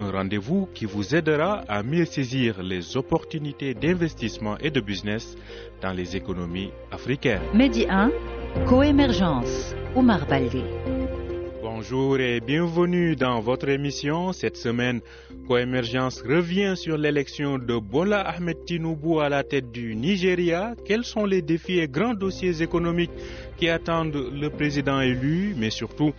un 0.00 0.10
rendez-vous 0.10 0.68
qui 0.74 0.86
vous 0.86 1.14
aidera 1.14 1.62
à 1.68 1.82
mieux 1.82 2.04
saisir 2.06 2.62
les 2.62 2.96
opportunités 2.96 3.74
d'investissement 3.74 4.56
et 4.58 4.70
de 4.70 4.80
business 4.80 5.36
dans 5.82 5.92
les 5.92 6.16
économies 6.16 6.70
africaines. 6.90 7.42
Medi 7.54 7.86
1, 7.88 8.10
Coémergence, 8.66 9.74
Omar 9.94 10.26
Baldé. 10.26 10.62
Bonjour 11.62 12.18
et 12.18 12.40
bienvenue 12.40 13.16
dans 13.16 13.40
votre 13.40 13.68
émission. 13.68 14.32
Cette 14.32 14.56
semaine, 14.56 15.00
Coémergence 15.46 16.22
revient 16.22 16.74
sur 16.76 16.98
l'élection 16.98 17.58
de 17.58 17.78
Bola 17.78 18.20
Ahmed 18.20 18.64
Tinubu 18.64 19.20
à 19.20 19.28
la 19.28 19.44
tête 19.44 19.70
du 19.70 19.94
Nigeria. 19.96 20.74
Quels 20.86 21.04
sont 21.04 21.24
les 21.24 21.42
défis 21.42 21.78
et 21.78 21.88
grands 21.88 22.14
dossiers 22.14 22.62
économiques 22.62 23.10
qui 23.56 23.68
attendent 23.68 24.30
le 24.32 24.48
président 24.50 25.00
élu, 25.00 25.54
mais 25.56 25.70
surtout, 25.70 26.12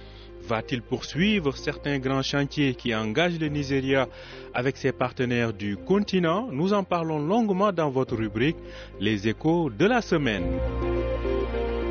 va-t-il 0.47 0.81
poursuivre 0.81 1.55
certains 1.55 1.99
grands 1.99 2.21
chantiers 2.21 2.75
qui 2.75 2.93
engagent 2.95 3.39
le 3.39 3.47
Nigeria 3.47 4.07
avec 4.53 4.77
ses 4.77 4.91
partenaires 4.91 5.53
du 5.53 5.77
continent? 5.77 6.49
Nous 6.51 6.73
en 6.73 6.83
parlons 6.83 7.19
longuement 7.19 7.71
dans 7.71 7.89
votre 7.89 8.15
rubrique 8.15 8.57
Les 8.99 9.27
échos 9.27 9.69
de 9.69 9.85
la 9.85 10.01
semaine. 10.01 10.45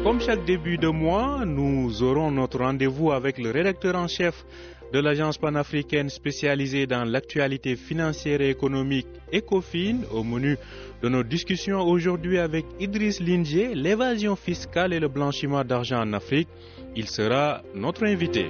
Comme 0.02 0.20
chaque 0.20 0.44
début 0.46 0.78
de 0.78 0.88
mois, 0.88 1.44
nous 1.44 2.02
aurons 2.02 2.30
notre 2.30 2.58
rendez-vous 2.58 3.12
avec 3.12 3.36
le 3.38 3.50
rédacteur 3.50 3.96
en 3.96 4.08
chef 4.08 4.44
de 4.92 4.98
l'agence 4.98 5.38
panafricaine 5.38 6.08
spécialisée 6.10 6.86
dans 6.86 7.04
l'actualité 7.04 7.76
financière 7.76 8.40
et 8.40 8.50
économique 8.50 9.06
ECOFIN 9.32 9.98
au 10.12 10.24
menu 10.24 10.56
de 11.02 11.08
nos 11.08 11.22
discussions 11.22 11.80
aujourd'hui 11.80 12.38
avec 12.38 12.64
Idriss 12.80 13.20
Lindier, 13.20 13.74
l'évasion 13.74 14.36
fiscale 14.36 14.92
et 14.92 15.00
le 15.00 15.08
blanchiment 15.08 15.64
d'argent 15.64 16.00
en 16.00 16.12
Afrique. 16.12 16.48
Il 16.96 17.06
sera 17.08 17.62
notre 17.74 18.04
invité. 18.04 18.46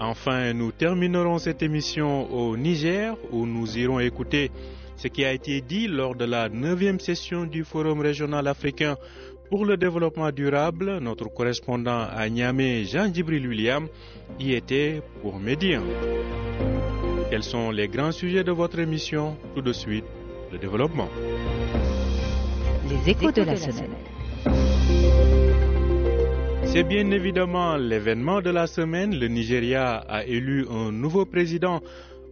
Enfin, 0.00 0.54
nous 0.54 0.72
terminerons 0.72 1.38
cette 1.38 1.62
émission 1.62 2.32
au 2.32 2.56
Niger 2.56 3.14
où 3.30 3.44
nous 3.46 3.76
irons 3.76 4.00
écouter 4.00 4.50
ce 4.96 5.08
qui 5.08 5.24
a 5.24 5.32
été 5.32 5.60
dit 5.60 5.86
lors 5.86 6.14
de 6.16 6.24
la 6.24 6.48
neuvième 6.48 6.98
session 6.98 7.44
du 7.44 7.62
Forum 7.64 8.00
régional 8.00 8.46
africain 8.48 8.96
pour 9.50 9.64
le 9.64 9.76
développement 9.76 10.30
durable, 10.30 10.98
notre 10.98 11.28
correspondant 11.28 12.02
à 12.14 12.28
Niamey, 12.28 12.84
Jean-Djibril 12.84 13.46
William, 13.48 13.88
y 14.38 14.52
était 14.52 15.00
pour 15.22 15.38
Médien. 15.38 15.82
Quels 17.30 17.42
sont 17.42 17.70
les 17.70 17.88
grands 17.88 18.12
sujets 18.12 18.44
de 18.44 18.52
votre 18.52 18.78
émission? 18.78 19.36
Tout 19.54 19.62
de 19.62 19.72
suite, 19.72 20.04
le 20.52 20.58
développement. 20.58 21.08
Les 22.88 23.10
échos 23.10 23.32
de 23.32 23.42
la 23.42 23.56
semaine. 23.56 23.90
C'est 26.66 26.84
bien 26.84 27.10
évidemment 27.10 27.76
l'événement 27.76 28.42
de 28.42 28.50
la 28.50 28.66
semaine. 28.66 29.18
Le 29.18 29.28
Nigeria 29.28 29.96
a 30.08 30.24
élu 30.24 30.66
un 30.70 30.92
nouveau 30.92 31.24
président 31.24 31.80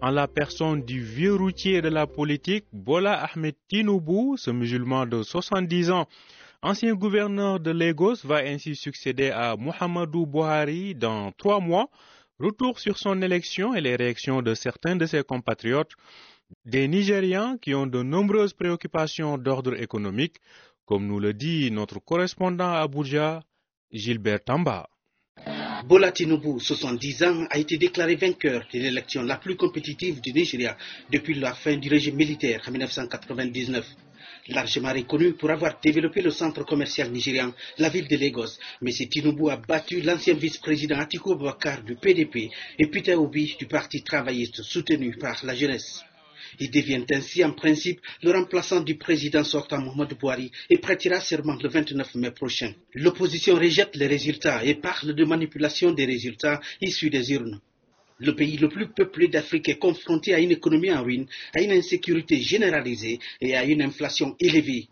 en 0.03 0.11
la 0.11 0.28
personne 0.28 0.83
du 0.83 1.01
vieux 1.01 1.34
routier 1.34 1.80
de 1.80 1.89
la 1.89 2.06
politique, 2.06 2.67
Bola 2.73 3.14
Ahmed 3.25 3.55
Tinubu, 3.69 4.36
ce 4.36 4.51
musulman 4.51 5.06
de 5.06 5.23
70 5.23 5.91
ans 5.91 6.06
ancien 6.62 6.95
gouverneur 6.95 7.61
de 7.61 7.71
Lagos, 7.71 8.17
va 8.25 8.36
ainsi 8.39 8.75
succéder 8.77 9.30
à 9.30 9.57
Muhammadu 9.57 10.27
Buhari 10.27 10.95
dans 10.95 11.33
trois 11.33 11.61
mois. 11.61 11.89
Retour 12.39 12.79
sur 12.80 12.98
son 12.98 13.23
élection 13.23 13.75
et 13.75 13.80
les 13.80 13.97
réactions 13.97 14.42
de 14.42 14.55
certains 14.55 14.97
de 14.97 15.07
ses 15.07 15.23
compatriotes, 15.23 15.92
des 16.64 16.86
Nigérians 16.86 17.57
qui 17.58 17.75
ont 17.75 17.86
de 17.86 18.03
nombreuses 18.03 18.53
préoccupations 18.53 19.39
d'ordre 19.39 19.80
économique, 19.80 20.36
comme 20.85 21.07
nous 21.07 21.19
le 21.19 21.33
dit 21.33 21.70
notre 21.70 21.98
correspondant 21.98 22.69
à 22.73 22.80
Abuja, 22.80 23.42
Gilbert 23.91 24.45
Tamba. 24.45 24.89
Bola 25.86 26.11
Tinubu, 26.13 26.59
70 26.59 27.23
ans, 27.25 27.47
a 27.51 27.59
été 27.59 27.77
déclaré 27.77 28.17
vainqueur 28.17 28.67
de 28.73 28.79
l'élection 28.79 29.23
la 29.23 29.36
plus 29.36 29.57
compétitive 29.57 30.20
du 30.20 30.33
Nigeria 30.33 30.77
depuis 31.13 31.35
la 31.35 31.55
fin 31.55 31.77
du 31.77 31.89
régime 31.89 32.17
militaire 32.17 32.63
en 32.67 32.70
1999 32.70 33.86
largement 34.48 34.92
reconnu 34.92 35.33
pour 35.33 35.51
avoir 35.51 35.79
développé 35.83 36.23
le 36.23 36.30
centre 36.30 36.64
commercial 36.64 37.11
nigérian, 37.11 37.52
la 37.79 37.89
ville 37.89 38.08
de 38.08 38.17
Lagos. 38.17 38.58
M. 38.83 38.89
Tinubu 39.08 39.51
a 39.51 39.57
battu 39.57 40.01
l'ancien 40.01 40.34
vice-président 40.34 40.98
Atiku 40.98 41.33
Abubakar 41.33 41.83
du 41.83 41.96
PDP 41.96 42.51
et 42.79 42.86
Peter 42.86 43.14
Obi 43.14 43.56
du 43.58 43.67
Parti 43.67 44.02
travailliste 44.02 44.62
soutenu 44.62 45.17
par 45.17 45.45
la 45.45 45.55
jeunesse. 45.55 46.02
Il 46.61 46.70
devient 46.70 47.05
ainsi 47.11 47.45
en 47.45 47.52
principe 47.52 48.01
le 48.23 48.30
remplaçant 48.30 48.80
du 48.80 48.96
président 48.96 49.45
sortant 49.45 49.80
Mohamed 49.80 50.14
Bouhari 50.18 50.51
et 50.70 50.79
prêtera 50.79 51.20
serment 51.20 51.58
le 51.62 51.68
29 51.68 52.14
mai 52.14 52.30
prochain. 52.30 52.73
L'opposition 52.95 53.56
rejette 53.56 53.96
les 53.96 54.06
résultats 54.06 54.64
et 54.64 54.74
parle 54.77 55.12
de 55.14 55.24
manipulation 55.24 55.92
des 55.92 56.05
résultats 56.06 56.61
issus 56.80 57.11
des 57.11 57.33
urnes. 57.33 57.61
Le 58.19 58.35
pays 58.35 58.57
le 58.57 58.69
plus 58.71 58.89
peuplé 58.89 59.29
d'Afrique 59.29 59.69
est 59.69 59.79
confronté 59.79 60.33
à 60.33 60.39
une 60.39 60.51
économie 60.51 60.91
en 60.91 61.03
ruine, 61.03 61.27
à 61.55 61.61
une 61.61 61.73
insécurité 61.73 62.41
généralisée 62.41 63.19
et 63.43 63.55
à 63.55 63.65
une 63.65 63.83
inflation 63.83 64.35
élevée. 64.41 64.89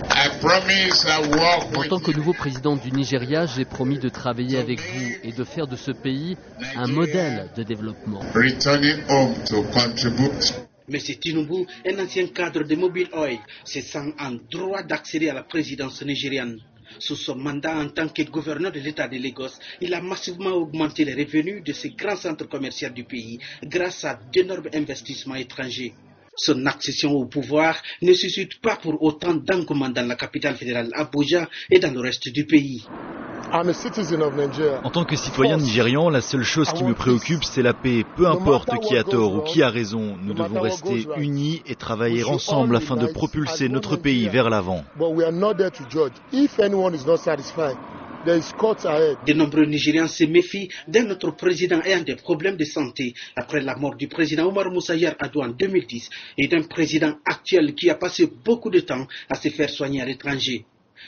En 0.00 1.88
tant 1.88 2.00
que 2.00 2.16
nouveau 2.16 2.32
président 2.32 2.74
du 2.76 2.90
Nigeria, 2.90 3.44
j'ai 3.46 3.66
promis 3.66 3.98
de 3.98 4.08
travailler 4.08 4.56
avec 4.56 4.80
vous 4.80 5.12
et 5.22 5.32
de 5.32 5.44
faire 5.44 5.66
de 5.66 5.76
ce 5.76 5.90
pays 5.90 6.36
un 6.74 6.86
modèle 6.86 7.50
de 7.56 7.62
développement. 7.62 8.22
M. 10.88 10.98
Tinubu, 11.20 11.66
un 11.86 11.98
ancien 12.04 12.26
cadre 12.28 12.64
de 12.64 12.74
Mobile 12.74 13.08
Oil, 13.12 13.38
se 13.64 13.80
sent 13.82 14.14
en 14.18 14.32
droit 14.50 14.82
d'accéder 14.82 15.28
à 15.28 15.34
la 15.34 15.42
présidence 15.42 16.02
nigériane. 16.02 16.58
Sous 16.98 17.16
son 17.16 17.36
mandat 17.36 17.76
en 17.76 17.88
tant 17.88 18.08
que 18.08 18.22
gouverneur 18.22 18.72
de 18.72 18.80
l'État 18.80 19.08
de 19.08 19.18
Lagos, 19.18 19.58
il 19.80 19.92
a 19.94 20.00
massivement 20.00 20.52
augmenté 20.52 21.04
les 21.04 21.14
revenus 21.14 21.62
de 21.64 21.72
ces 21.72 21.90
grands 21.90 22.16
centres 22.16 22.48
commerciaux 22.48 22.90
du 22.90 23.04
pays 23.04 23.38
grâce 23.64 24.04
à 24.04 24.20
d'énormes 24.32 24.68
investissements 24.72 25.34
étrangers. 25.36 25.94
Son 26.36 26.66
accession 26.66 27.12
au 27.12 27.26
pouvoir 27.26 27.76
ne 28.00 28.12
suscite 28.14 28.60
pas 28.60 28.76
pour 28.76 29.02
autant 29.02 29.34
d'engouement 29.34 29.90
dans 29.90 30.06
la 30.06 30.16
capitale 30.16 30.56
fédérale 30.56 30.90
Abuja 30.94 31.48
et 31.70 31.78
dans 31.78 31.92
le 31.92 32.00
reste 32.00 32.28
du 32.30 32.46
pays. 32.46 32.84
En 33.52 34.90
tant 34.90 35.04
que 35.04 35.14
citoyen 35.14 35.58
nigérian, 35.58 36.08
la 36.08 36.22
seule 36.22 36.42
chose 36.42 36.72
qui 36.72 36.84
me 36.84 36.94
préoccupe, 36.94 37.44
c'est 37.44 37.60
la 37.60 37.74
paix. 37.74 38.04
Peu 38.16 38.26
importe 38.26 38.70
qui 38.80 38.96
a 38.96 39.04
tort 39.04 39.34
ou 39.34 39.40
qui 39.40 39.62
a 39.62 39.68
raison, 39.68 40.16
nous 40.22 40.32
devons 40.32 40.60
rester 40.60 41.06
unis 41.18 41.62
et 41.66 41.74
travailler 41.74 42.24
ensemble 42.24 42.76
afin 42.76 42.96
de 42.96 43.06
propulser 43.08 43.68
notre 43.68 43.96
pays 43.96 44.26
vers 44.28 44.48
l'avant. 44.48 44.84
De 48.24 49.32
nombreux 49.32 49.66
Nigérians 49.66 50.06
se 50.08 50.24
méfient 50.24 50.68
d'un 50.86 51.10
autre 51.10 51.32
président 51.32 51.82
ayant 51.82 52.02
des 52.02 52.14
problèmes 52.16 52.56
de 52.56 52.64
santé 52.64 53.14
après 53.34 53.60
la 53.60 53.74
mort 53.76 53.96
du 53.96 54.06
président 54.08 54.46
Omar 54.48 54.70
Moussa 54.70 54.94
Adou 55.18 55.40
en 55.42 55.48
2010 55.48 56.08
et 56.38 56.46
d'un 56.46 56.62
président 56.62 57.16
actuel 57.24 57.74
qui 57.74 57.90
a 57.90 57.96
passé 57.96 58.26
beaucoup 58.44 58.70
de 58.70 58.80
temps 58.80 59.06
à 59.28 59.34
se 59.34 59.48
faire 59.48 59.70
soigner 59.70 60.00
à 60.02 60.06
l'étranger. 60.06 60.64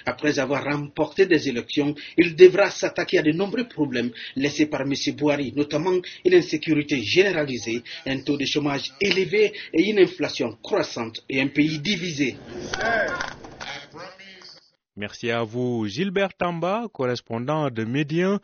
Après 0.06 0.38
avoir 0.40 0.64
remporté 0.64 1.26
des 1.26 1.48
élections, 1.48 1.94
il 2.18 2.34
devra 2.34 2.68
s'attaquer 2.70 3.18
à 3.18 3.22
de 3.22 3.30
nombreux 3.30 3.68
problèmes 3.68 4.10
laissés 4.34 4.66
par 4.66 4.82
M. 4.82 4.92
Bouhari, 5.16 5.52
notamment 5.54 5.94
une 6.24 6.34
insécurité 6.34 7.00
généralisée, 7.00 7.82
un 8.06 8.18
taux 8.20 8.36
de 8.36 8.44
chômage 8.44 8.90
élevé 9.00 9.52
et 9.72 9.82
une 9.88 10.00
inflation 10.00 10.58
croissante 10.62 11.22
et 11.28 11.40
un 11.40 11.48
pays 11.48 11.78
divisé. 11.78 12.38
Merci 14.96 15.32
à 15.32 15.42
vous, 15.42 15.88
Gilbert 15.88 16.34
Tamba, 16.34 16.86
correspondant 16.92 17.68
de 17.68 17.82
Médien 17.82 18.38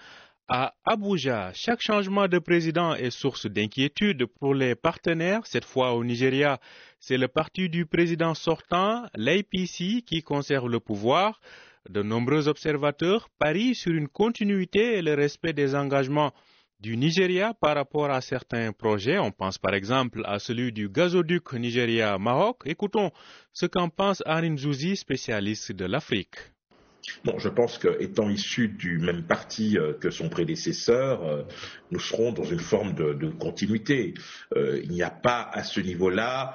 à 0.49 0.75
Abuja. 0.85 1.53
Chaque 1.55 1.81
changement 1.81 2.27
de 2.27 2.41
président 2.41 2.97
est 2.97 3.11
source 3.11 3.47
d'inquiétude 3.47 4.27
pour 4.27 4.53
les 4.53 4.75
partenaires. 4.75 5.47
Cette 5.47 5.65
fois 5.65 5.95
au 5.95 6.03
Nigeria, 6.03 6.59
c'est 6.99 7.19
le 7.19 7.29
parti 7.29 7.69
du 7.69 7.87
président 7.87 8.35
sortant, 8.35 9.05
l'APC, 9.15 10.03
qui 10.05 10.23
conserve 10.25 10.69
le 10.69 10.81
pouvoir. 10.81 11.41
De 11.89 12.03
nombreux 12.03 12.49
observateurs 12.49 13.29
parient 13.39 13.75
sur 13.75 13.93
une 13.93 14.09
continuité 14.09 14.99
et 14.99 15.03
le 15.03 15.15
respect 15.15 15.53
des 15.53 15.77
engagements 15.77 16.33
du 16.81 16.97
Nigeria 16.97 17.55
par 17.55 17.77
rapport 17.77 18.11
à 18.11 18.21
certains 18.21 18.73
projets. 18.73 19.19
On 19.19 19.31
pense 19.31 19.59
par 19.59 19.75
exemple 19.75 20.23
à 20.25 20.39
celui 20.39 20.73
du 20.73 20.89
gazoduc 20.89 21.53
Nigeria-Maroc. 21.53 22.63
Écoutons 22.65 23.11
ce 23.53 23.67
qu'en 23.67 23.89
pense 23.89 24.23
Arin 24.27 24.57
Zouzi, 24.57 24.97
spécialiste 24.97 25.73
de 25.73 25.85
l'Afrique. 25.85 26.37
Bon, 27.25 27.39
je 27.39 27.49
pense 27.49 27.79
qu'étant 27.79 28.29
issu 28.31 28.69
du 28.69 28.99
même 28.99 29.23
parti 29.23 29.79
euh, 29.79 29.93
que 29.95 30.11
son 30.11 30.29
prédécesseur, 30.29 31.25
euh, 31.25 31.43
nous 31.91 32.01
serons 32.01 32.33
dans 32.33 32.45
une 32.45 32.61
forme 32.61 32.95
de, 32.95 33.31
continuité. 33.31 34.15
Euh, 34.57 34.81
il 34.83 34.91
n'y 34.91 35.03
a 35.03 35.11
pas 35.11 35.49
à 35.53 35.65
ce 35.65 35.81
niveau-là 35.81 36.55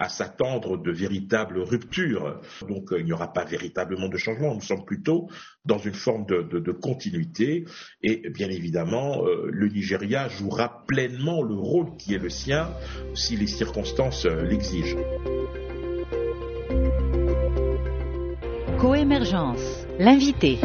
à 0.00 0.08
s'attendre 0.08 0.76
de 0.76 0.90
véritables 0.90 1.60
ruptures. 1.60 2.40
Donc 2.68 2.88
il 2.96 3.04
n'y 3.04 3.12
aura 3.12 3.32
pas 3.32 3.44
véritablement 3.44 4.08
de 4.08 4.16
changement. 4.16 4.54
Nous 4.54 4.60
sommes 4.60 4.84
plutôt 4.84 5.28
dans 5.64 5.78
une 5.78 5.94
forme 5.94 6.26
de, 6.26 6.42
de 6.42 6.72
continuité. 6.72 7.64
Et 8.02 8.28
bien 8.30 8.50
évidemment, 8.50 9.24
le 9.24 9.68
Nigeria 9.68 10.28
jouera 10.28 10.84
pleinement 10.86 11.42
le 11.42 11.54
rôle 11.54 11.96
qui 11.96 12.14
est 12.14 12.18
le 12.18 12.30
sien 12.30 12.70
si 13.14 13.36
les 13.36 13.46
circonstances 13.46 14.26
l'exigent. 14.26 14.98
Coémergence, 18.78 19.84
l'invité. 19.98 20.56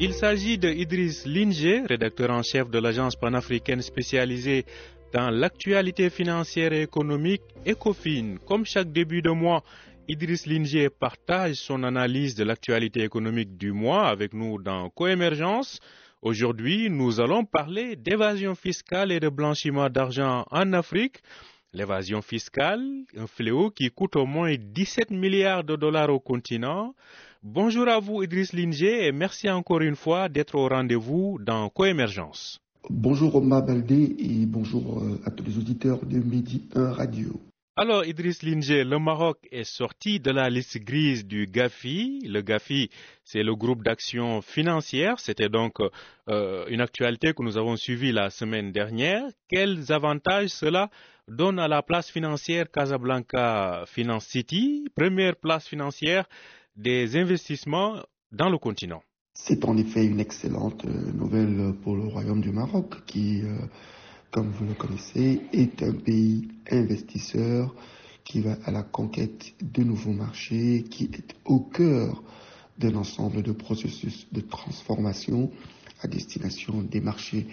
Il 0.00 0.14
s'agit 0.14 0.56
de 0.56 0.70
Idriss 0.70 1.26
Linger, 1.26 1.82
rédacteur 1.86 2.30
en 2.30 2.42
chef 2.42 2.70
de 2.70 2.78
l'agence 2.78 3.16
panafricaine 3.16 3.82
spécialisée 3.82 4.64
dans 5.12 5.28
l'actualité 5.28 6.08
financière 6.08 6.72
et 6.72 6.80
économique 6.80 7.42
ECOFIN. 7.66 8.36
Comme 8.46 8.64
chaque 8.64 8.90
début 8.90 9.20
de 9.20 9.28
mois, 9.30 9.62
Idriss 10.08 10.46
Linger 10.46 10.88
partage 10.88 11.56
son 11.56 11.82
analyse 11.84 12.34
de 12.34 12.44
l'actualité 12.44 13.02
économique 13.02 13.58
du 13.58 13.72
mois 13.72 14.06
avec 14.08 14.32
nous 14.32 14.58
dans 14.62 14.88
Coémergence. 14.88 15.80
Aujourd'hui, 16.22 16.88
nous 16.88 17.20
allons 17.20 17.44
parler 17.44 17.94
d'évasion 17.94 18.54
fiscale 18.54 19.12
et 19.12 19.20
de 19.20 19.28
blanchiment 19.28 19.90
d'argent 19.90 20.46
en 20.50 20.72
Afrique. 20.72 21.18
L'évasion 21.74 22.22
fiscale, 22.22 22.82
un 23.14 23.26
fléau 23.26 23.70
qui 23.70 23.90
coûte 23.90 24.16
au 24.16 24.24
moins 24.24 24.54
17 24.56 25.10
milliards 25.10 25.64
de 25.64 25.76
dollars 25.76 26.08
au 26.08 26.18
continent. 26.18 26.94
Bonjour 27.42 27.86
à 27.88 27.98
vous 28.00 28.22
Idriss 28.22 28.54
Linger 28.54 29.06
et 29.06 29.12
merci 29.12 29.50
encore 29.50 29.82
une 29.82 29.94
fois 29.94 30.30
d'être 30.30 30.54
au 30.54 30.66
rendez-vous 30.66 31.38
dans 31.42 31.68
Coémergence. 31.68 32.58
Bonjour 32.88 33.34
Omar 33.34 33.66
Baldé 33.66 34.16
et 34.18 34.46
bonjour 34.46 35.02
euh, 35.02 35.20
à 35.26 35.30
tous 35.30 35.44
les 35.44 35.58
auditeurs 35.58 36.06
de 36.06 36.16
Midi 36.16 36.66
1 36.74 36.90
Radio. 36.90 37.38
Alors 37.76 38.06
Idriss 38.06 38.42
Linger, 38.42 38.82
le 38.82 38.98
Maroc 38.98 39.38
est 39.52 39.62
sorti 39.62 40.20
de 40.20 40.30
la 40.30 40.48
liste 40.48 40.78
grise 40.78 41.26
du 41.26 41.46
GAFI. 41.46 42.22
Le 42.26 42.40
GAFI, 42.40 42.88
c'est 43.24 43.42
le 43.42 43.54
groupe 43.54 43.84
d'action 43.84 44.40
financière. 44.40 45.20
C'était 45.20 45.50
donc 45.50 45.74
euh, 46.30 46.64
une 46.68 46.80
actualité 46.80 47.34
que 47.34 47.42
nous 47.42 47.58
avons 47.58 47.76
suivie 47.76 48.10
la 48.10 48.30
semaine 48.30 48.72
dernière. 48.72 49.22
Quels 49.48 49.92
avantages 49.92 50.48
cela 50.48 50.88
donne 51.28 51.58
à 51.58 51.68
la 51.68 51.82
place 51.82 52.10
financière 52.10 52.70
Casablanca 52.70 53.84
Finance 53.86 54.26
City, 54.26 54.84
première 54.94 55.36
place 55.36 55.66
financière 55.68 56.24
des 56.76 57.16
investissements 57.16 57.96
dans 58.32 58.48
le 58.48 58.58
continent. 58.58 59.02
C'est 59.34 59.64
en 59.64 59.76
effet 59.76 60.04
une 60.04 60.20
excellente 60.20 60.84
euh, 60.84 61.12
nouvelle 61.12 61.74
pour 61.82 61.96
le 61.96 62.04
Royaume 62.08 62.40
du 62.40 62.50
Maroc 62.50 63.04
qui, 63.06 63.42
euh, 63.42 63.56
comme 64.30 64.50
vous 64.50 64.66
le 64.66 64.74
connaissez, 64.74 65.40
est 65.52 65.82
un 65.82 65.92
pays 65.92 66.48
investisseur 66.70 67.74
qui 68.24 68.40
va 68.40 68.56
à 68.64 68.70
la 68.70 68.82
conquête 68.82 69.54
de 69.62 69.82
nouveaux 69.84 70.12
marchés, 70.12 70.84
qui 70.90 71.04
est 71.04 71.34
au 71.44 71.60
cœur 71.60 72.22
d'un 72.78 72.94
ensemble 72.96 73.42
de 73.42 73.52
processus 73.52 74.26
de 74.32 74.40
transformation 74.40 75.50
à 76.00 76.08
destination 76.08 76.82
des 76.82 77.00
marchés 77.00 77.46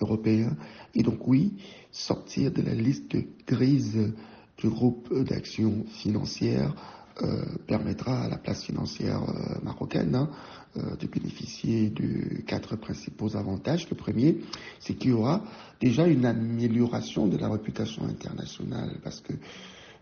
européens. 0.00 0.56
Et 0.94 1.02
donc 1.02 1.26
oui, 1.26 1.54
sortir 1.92 2.50
de 2.52 2.62
la 2.62 2.74
liste 2.74 3.16
grise 3.46 4.12
du 4.58 4.68
groupe 4.68 5.12
d'action 5.24 5.84
financière 5.88 6.74
euh, 7.22 7.44
permettra 7.66 8.22
à 8.22 8.28
la 8.28 8.38
place 8.38 8.64
financière 8.64 9.20
euh, 9.28 9.58
marocaine 9.62 10.14
hein, 10.14 10.30
euh, 10.78 10.96
de 10.96 11.06
bénéficier 11.06 11.90
de 11.90 12.40
quatre 12.46 12.76
principaux 12.76 13.36
avantages. 13.36 13.90
Le 13.90 13.96
premier, 13.96 14.38
c'est 14.78 14.94
qu'il 14.94 15.10
y 15.10 15.12
aura 15.12 15.42
déjà 15.80 16.06
une 16.06 16.24
amélioration 16.24 17.26
de 17.26 17.36
la 17.36 17.48
réputation 17.50 18.04
internationale 18.04 18.96
parce 19.02 19.20
que 19.20 19.34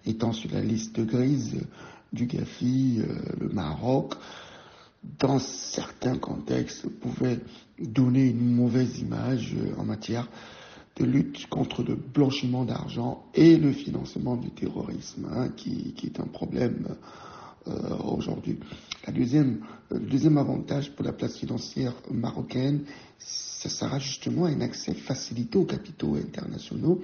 étant 0.06 0.32
sur 0.32 0.52
la 0.52 0.60
liste 0.60 1.00
grise 1.00 1.56
du 2.12 2.26
GAFI, 2.26 3.02
le 3.40 3.48
Maroc, 3.48 4.14
dans 5.02 5.38
certains 5.38 6.18
contextes, 6.18 6.88
pouvait 6.88 7.38
donner 7.78 8.26
une 8.26 8.54
mauvaise 8.54 8.98
image 8.98 9.54
en 9.76 9.84
matière 9.84 10.28
de 10.98 11.04
lutte 11.04 11.46
contre 11.48 11.82
le 11.82 11.94
blanchiment 11.94 12.64
d'argent 12.64 13.24
et 13.34 13.56
le 13.56 13.72
financement 13.72 14.36
du 14.36 14.50
terrorisme, 14.50 15.28
hein, 15.32 15.48
qui, 15.56 15.94
est 16.02 16.20
un 16.20 16.26
problème 16.26 16.96
euh, 17.68 17.96
aujourd'hui. 18.04 18.58
deuxième, 19.14 19.60
le 19.90 20.00
deuxième 20.00 20.38
avantage 20.38 20.90
pour 20.92 21.04
la 21.04 21.12
place 21.12 21.36
financière 21.36 21.94
marocaine, 22.10 22.82
ce 23.18 23.68
sera 23.68 23.98
justement 23.98 24.46
un 24.46 24.60
accès 24.60 24.94
facilité 24.94 25.58
aux 25.58 25.64
capitaux 25.64 26.16
internationaux. 26.16 27.00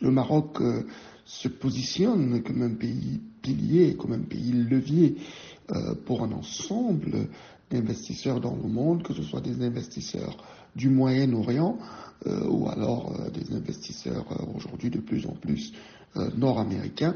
Le 0.00 0.10
Maroc 0.10 0.60
euh, 0.60 0.82
se 1.24 1.48
positionne 1.48 2.42
comme 2.42 2.62
un 2.62 2.74
pays 2.74 3.20
pilier, 3.42 3.96
comme 3.96 4.12
un 4.12 4.20
pays 4.20 4.52
levier 4.52 5.16
euh, 5.72 5.94
pour 6.04 6.22
un 6.22 6.30
ensemble 6.30 7.26
d'investisseurs 7.72 8.40
dans 8.40 8.54
le 8.54 8.68
monde, 8.68 9.02
que 9.02 9.12
ce 9.12 9.22
soit 9.22 9.40
des 9.40 9.64
investisseurs 9.64 10.36
du 10.76 10.88
Moyen-Orient 10.88 11.76
euh, 12.26 12.46
ou 12.48 12.68
alors 12.68 13.12
euh, 13.18 13.30
des 13.30 13.52
investisseurs 13.52 14.26
aujourd'hui 14.54 14.90
de 14.90 15.00
plus 15.00 15.26
en 15.26 15.32
plus 15.32 15.72
nord-américains 16.38 17.14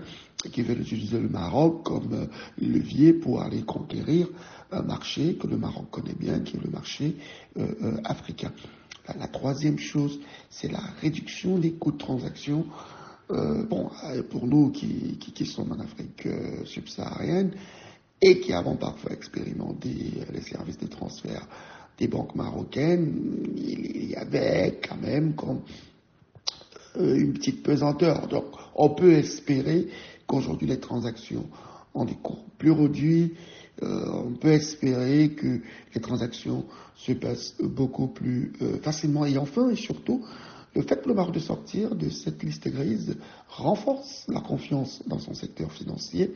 qui 0.53 0.61
veulent 0.61 0.81
utiliser 0.83 1.19
le 1.19 1.29
Maroc 1.31 1.85
comme 1.85 2.29
levier 2.61 3.15
pour 3.15 3.41
aller 3.41 3.63
conquérir 3.63 4.29
un 4.73 4.83
marché 4.83 5.37
que 5.37 5.47
le 5.47 5.57
Maroc 5.57 5.87
connaît 5.91 6.17
bien, 6.19 6.41
qui 6.41 6.59
est 6.59 6.63
le 6.63 6.69
marché 6.69 7.17
africain. 8.05 8.53
La, 9.19 9.27
troisième 9.27 9.79
chose, 9.79 10.21
c'est 10.51 10.71
la 10.71 10.83
réduction 11.01 11.57
des 11.57 11.73
coûts 11.73 11.93
de 11.93 11.97
transaction. 11.97 12.67
bon, 13.31 13.89
pour 14.29 14.47
nous 14.47 14.71
qui, 14.71 15.17
qui 15.17 15.47
sommes 15.47 15.73
en 15.73 15.81
Afrique 15.81 16.29
subsaharienne, 16.67 17.53
et 18.23 18.41
qui 18.41 18.53
avons 18.53 18.77
parfois 18.77 19.13
expérimenté 19.13 19.89
les 20.33 20.43
services 20.43 20.79
de 20.79 20.87
transfert 20.87 21.47
des 21.99 22.09
banques 22.09 22.35
marocaines, 22.35 23.47
il 23.57 24.11
y 24.11 24.17
avait 24.17 24.81
quand 24.87 24.97
même 24.97 25.35
comme 25.35 25.61
euh, 26.97 27.17
une 27.17 27.35
petite 27.35 27.63
pesanteur. 27.63 28.27
Donc 28.27 28.47
on 28.75 28.91
peut 28.91 29.13
espérer 29.13 29.89
qu'aujourd'hui 30.27 30.67
les 30.67 30.81
transactions 30.81 31.47
ont 31.95 32.05
des 32.05 32.15
cours 32.15 32.45
plus 32.59 32.73
réduits, 32.73 33.35
euh, 33.83 34.05
on 34.13 34.33
peut 34.33 34.53
espérer 34.53 35.31
que 35.31 35.61
les 35.95 36.01
transactions 36.01 36.65
se 36.97 37.13
passent 37.13 37.57
beaucoup 37.61 38.09
plus 38.09 38.53
euh, 38.63 38.79
facilement. 38.81 39.25
Et 39.25 39.39
enfin, 39.39 39.71
et 39.71 39.77
surtout, 39.77 40.25
le 40.75 40.83
fait 40.83 41.03
que 41.03 41.09
le 41.09 41.15
Maroc 41.15 41.35
de 41.35 41.41
sortir 41.41 41.95
de 41.95 42.09
cette 42.09 42.43
liste 42.43 42.69
grise 42.69 43.17
renforce 43.49 44.27
la 44.29 44.41
confiance 44.41 45.03
dans 45.07 45.19
son 45.19 45.35
secteur 45.35 45.73
financier 45.73 46.33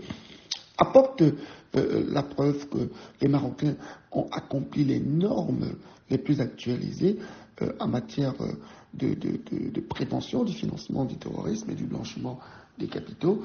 apporte 0.79 1.23
euh, 1.23 2.05
la 2.09 2.23
preuve 2.23 2.69
que 2.69 2.91
les 3.21 3.29
Marocains 3.29 3.77
ont 4.13 4.29
accompli 4.31 4.85
les 4.85 5.01
normes 5.01 5.77
les 6.11 6.19
plus 6.19 6.41
actualisées 6.41 7.19
euh, 7.63 7.73
en 7.81 7.89
matière 7.89 8.35
euh, 8.41 8.53
de, 8.95 9.81
prévention 9.81 10.45
du 10.45 10.53
financement 10.53 11.05
du 11.05 11.17
terrorisme 11.17 11.71
et 11.71 11.75
du 11.75 11.85
blanchiment 11.85 12.39
des 12.79 12.89
capitaux. 12.89 13.43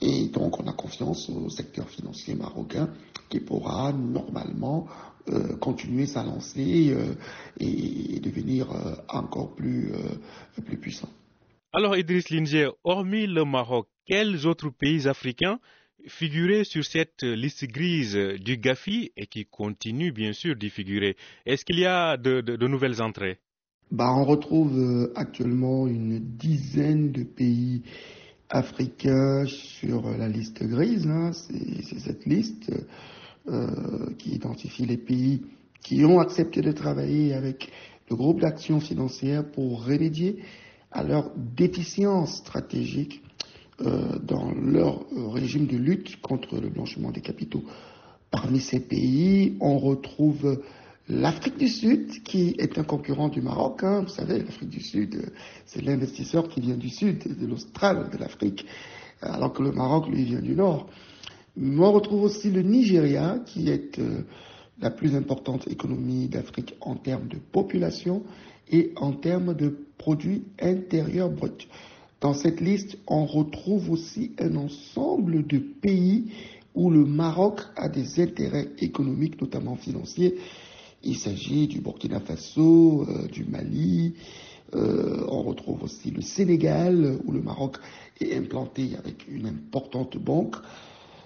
Et 0.00 0.28
donc 0.28 0.60
on 0.60 0.66
a 0.66 0.72
confiance 0.72 1.28
au 1.30 1.48
secteur 1.48 1.88
financier 1.88 2.34
marocain 2.34 2.90
qui 3.28 3.40
pourra 3.40 3.92
normalement 3.92 4.86
continuer 5.60 6.06
sa 6.06 6.22
lancée 6.22 6.96
et, 7.58 8.20
devenir 8.20 8.68
encore 9.08 9.56
plus, 9.56 9.90
plus 10.64 10.76
puissant. 10.76 11.08
Alors 11.72 11.96
Idriss 11.96 12.30
Linger, 12.30 12.70
hormis 12.84 13.26
le 13.26 13.44
Maroc, 13.44 13.88
quels 14.06 14.46
autres 14.46 14.70
pays 14.70 15.08
africains 15.08 15.58
figurer 16.06 16.64
sur 16.64 16.84
cette 16.84 17.22
liste 17.22 17.66
grise 17.66 18.16
du 18.16 18.56
GAFI 18.58 19.12
et 19.16 19.26
qui 19.26 19.46
continue 19.46 20.12
bien 20.12 20.32
sûr 20.32 20.56
d'y 20.56 20.70
figurer. 20.70 21.16
Est-ce 21.44 21.64
qu'il 21.64 21.78
y 21.78 21.86
a 21.86 22.16
de, 22.16 22.66
nouvelles 22.66 23.02
entrées? 23.02 23.38
Bah, 23.90 24.12
On 24.12 24.24
retrouve 24.24 24.76
euh, 24.78 25.12
actuellement 25.14 25.86
une 25.86 26.18
dizaine 26.18 27.12
de 27.12 27.22
pays 27.22 27.82
africains 28.48 29.44
sur 29.46 30.10
la 30.16 30.28
liste 30.28 30.62
grise. 30.62 31.08
C'est 31.32 31.98
cette 31.98 32.26
liste 32.26 32.70
euh, 33.48 34.14
qui 34.18 34.30
identifie 34.34 34.86
les 34.86 34.96
pays 34.96 35.42
qui 35.82 36.04
ont 36.04 36.18
accepté 36.18 36.62
de 36.62 36.72
travailler 36.72 37.32
avec 37.34 37.70
le 38.10 38.16
groupe 38.16 38.40
d'action 38.40 38.80
financière 38.80 39.48
pour 39.50 39.84
remédier 39.84 40.42
à 40.90 41.02
leurs 41.04 41.30
déficiences 41.36 42.38
stratégiques 42.38 43.22
euh, 43.82 44.18
dans 44.22 44.52
leur 44.52 45.02
euh, 45.12 45.28
régime 45.28 45.66
de 45.66 45.76
lutte 45.76 46.20
contre 46.22 46.58
le 46.58 46.70
blanchiment 46.70 47.10
des 47.10 47.20
capitaux. 47.20 47.62
Parmi 48.30 48.60
ces 48.60 48.80
pays, 48.80 49.56
on 49.60 49.78
retrouve 49.78 50.62
l'Afrique 51.08 51.58
du 51.58 51.68
Sud, 51.68 52.22
qui 52.22 52.54
est 52.58 52.78
un 52.78 52.84
concurrent 52.84 53.28
du 53.28 53.42
Maroc. 53.42 53.84
Hein. 53.84 54.02
Vous 54.02 54.08
savez, 54.08 54.38
l'Afrique 54.38 54.70
du 54.70 54.80
Sud, 54.80 55.30
c'est 55.66 55.82
l'investisseur 55.82 56.48
qui 56.48 56.60
vient 56.60 56.76
du 56.76 56.88
Sud, 56.88 57.38
de 57.38 57.46
l'Austral, 57.46 58.08
de 58.10 58.16
l'Afrique, 58.16 58.64
alors 59.20 59.52
que 59.52 59.62
le 59.62 59.72
Maroc, 59.72 60.08
lui, 60.08 60.24
vient 60.24 60.40
du 60.40 60.54
Nord. 60.54 60.88
on 61.60 61.92
retrouve 61.92 62.22
aussi 62.22 62.50
le 62.50 62.62
Nigeria, 62.62 63.40
qui 63.44 63.68
est 63.68 63.98
euh, 63.98 64.22
la 64.80 64.90
plus 64.90 65.14
importante 65.14 65.68
économie 65.68 66.28
d'Afrique 66.28 66.74
en 66.80 66.96
termes 66.96 67.28
de 67.28 67.36
population 67.36 68.22
et 68.70 68.92
en 68.96 69.12
termes 69.12 69.54
de 69.54 69.86
produits 69.98 70.44
intérieurs 70.60 71.30
bruts. 71.30 71.68
Dans 72.20 72.32
cette 72.32 72.60
liste, 72.60 72.96
on 73.06 73.26
retrouve 73.26 73.90
aussi 73.90 74.32
un 74.38 74.56
ensemble 74.56 75.46
de 75.46 75.58
pays 75.58 76.30
où 76.74 76.90
le 76.90 77.04
Maroc 77.04 77.60
a 77.76 77.88
des 77.88 78.20
intérêts 78.20 78.68
économiques, 78.78 79.40
notamment 79.40 79.76
financiers. 79.76 80.36
Il 81.02 81.16
s'agit 81.16 81.66
du 81.68 81.80
Burkina 81.80 82.20
Faso, 82.20 83.06
euh, 83.08 83.26
du 83.28 83.44
Mali. 83.44 84.14
Euh, 84.74 85.24
on 85.28 85.42
retrouve 85.42 85.84
aussi 85.84 86.10
le 86.10 86.22
Sénégal, 86.22 87.18
où 87.24 87.32
le 87.32 87.40
Maroc 87.42 87.76
est 88.20 88.34
implanté 88.34 88.90
avec 88.98 89.28
une 89.28 89.46
importante 89.46 90.16
banque. 90.16 90.56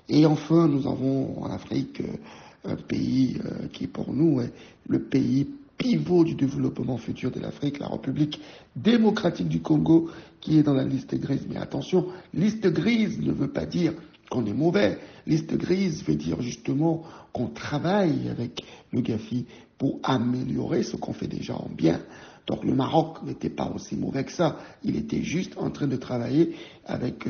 Et 0.08 0.26
enfin, 0.26 0.66
nous 0.66 0.88
avons 0.88 1.40
en 1.42 1.50
Afrique 1.50 2.00
euh, 2.00 2.72
un 2.72 2.76
pays 2.76 3.38
qui, 3.72 3.86
pour 3.86 4.12
nous, 4.12 4.40
est 4.40 4.52
le 4.86 5.00
pays 5.00 5.46
pivot 5.80 6.24
du 6.24 6.34
développement 6.34 6.98
futur 6.98 7.30
de 7.30 7.40
l'Afrique, 7.40 7.78
la 7.78 7.88
République 7.88 8.38
démocratique 8.76 9.48
du 9.48 9.62
Congo, 9.62 10.10
qui 10.40 10.58
est 10.58 10.62
dans 10.62 10.74
la 10.74 10.84
liste 10.84 11.14
grise. 11.14 11.46
Mais 11.48 11.56
attention, 11.56 12.06
liste 12.34 12.66
grise 12.66 13.18
ne 13.18 13.32
veut 13.32 13.50
pas 13.50 13.64
dire 13.64 13.94
qu'on 14.30 14.44
est 14.44 14.52
mauvais. 14.52 14.98
Liste 15.26 15.56
grise 15.56 16.04
veut 16.04 16.16
dire 16.16 16.42
justement 16.42 17.02
qu'on 17.32 17.46
travaille 17.46 18.28
avec 18.28 18.62
le 18.92 19.00
GAFI 19.00 19.46
pour 19.78 19.98
améliorer 20.02 20.82
ce 20.82 20.96
qu'on 20.96 21.14
fait 21.14 21.26
déjà 21.26 21.54
en 21.54 21.70
bien. 21.74 22.00
Donc 22.46 22.62
le 22.62 22.74
Maroc 22.74 23.22
n'était 23.24 23.48
pas 23.48 23.72
aussi 23.74 23.96
mauvais 23.96 24.24
que 24.24 24.32
ça. 24.32 24.58
Il 24.84 24.96
était 24.96 25.22
juste 25.22 25.56
en 25.56 25.70
train 25.70 25.86
de 25.86 25.96
travailler 25.96 26.54
avec 26.84 27.24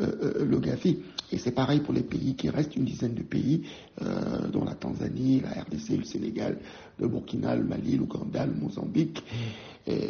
euh, 0.00 0.34
euh, 0.40 0.44
le 0.44 0.58
GAFI. 0.58 0.98
Et 1.32 1.38
c'est 1.38 1.52
pareil 1.52 1.80
pour 1.80 1.94
les 1.94 2.02
pays 2.02 2.34
qui 2.34 2.48
restent, 2.48 2.76
une 2.76 2.84
dizaine 2.84 3.14
de 3.14 3.22
pays, 3.22 3.66
euh, 4.02 4.48
dont 4.48 4.64
la 4.64 4.74
Tanzanie, 4.74 5.40
la 5.40 5.62
RDC, 5.62 5.98
le 5.98 6.04
Sénégal, 6.04 6.58
le 6.98 7.08
Burkina, 7.08 7.54
le 7.54 7.64
Mali, 7.64 7.96
l'Ouganda, 7.96 8.46
le 8.46 8.54
Mozambique, 8.54 9.22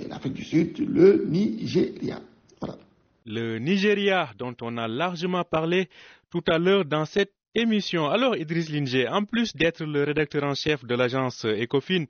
l'Afrique 0.09 0.35
du 0.35 0.45
Sud, 0.45 0.79
le 0.79 1.25
Nigeria. 1.27 2.21
Le 3.27 3.59
Nigeria, 3.59 4.31
dont 4.39 4.55
on 4.63 4.77
a 4.77 4.89
largement 4.89 5.45
parlé 5.45 5.89
tout 6.31 6.43
à 6.49 6.59
l'heure 6.59 6.85
dans 6.85 7.05
cette 7.05 7.33
émission. 7.55 8.09
Alors, 8.09 8.37
Idriss 8.37 8.71
Linger, 8.71 9.09
en 9.09 9.25
plus 9.25 9.55
d'être 9.57 9.85
le 9.85 10.05
rédacteur 10.05 10.45
en 10.45 10.55
chef 10.55 10.85
de 10.85 10.95
l'agence 10.95 11.45
Ecofin, 11.45 12.05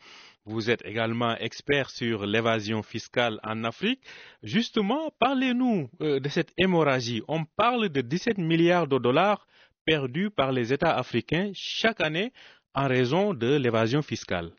vous 0.44 0.70
êtes 0.70 0.85
également 0.85 1.37
expert 1.37 1.90
sur 1.90 2.26
l'évasion 2.26 2.82
fiscale 2.82 3.40
en 3.42 3.64
Afrique. 3.64 4.00
Justement, 4.42 5.11
parlez-nous 5.18 5.88
euh, 6.02 6.20
de 6.20 6.28
cette 6.28 6.52
hémorragie. 6.59 7.23
On 7.28 7.44
parle 7.44 7.88
de 7.88 8.00
17 8.00 8.38
milliards 8.38 8.87
de 8.87 8.99
dollars 8.99 9.47
perdus 9.85 10.30
par 10.30 10.52
les 10.52 10.73
États 10.73 10.97
africains 10.97 11.50
chaque 11.54 12.00
année 12.00 12.32
en 12.75 12.87
raison 12.88 13.35
de 13.35 13.56
l'évasion 13.56 14.02
fiscale. 14.02 14.50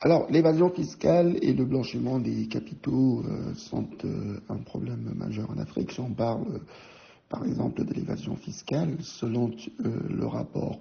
Alors, 0.00 0.26
l'évasion 0.30 0.70
fiscale 0.70 1.38
et 1.40 1.54
le 1.54 1.64
blanchiment 1.64 2.18
des 2.18 2.48
capitaux 2.48 3.22
euh, 3.24 3.54
sont 3.54 3.88
euh, 4.04 4.38
un 4.50 4.58
problème 4.58 5.14
majeur 5.16 5.50
en 5.50 5.58
Afrique. 5.58 5.92
Si 5.92 6.00
on 6.00 6.12
parle, 6.12 6.60
par 7.28 7.44
exemple, 7.44 7.84
de 7.84 7.92
l'évasion 7.94 8.36
fiscale, 8.36 8.96
selon 9.00 9.50
le 9.80 10.26
rapport 10.26 10.78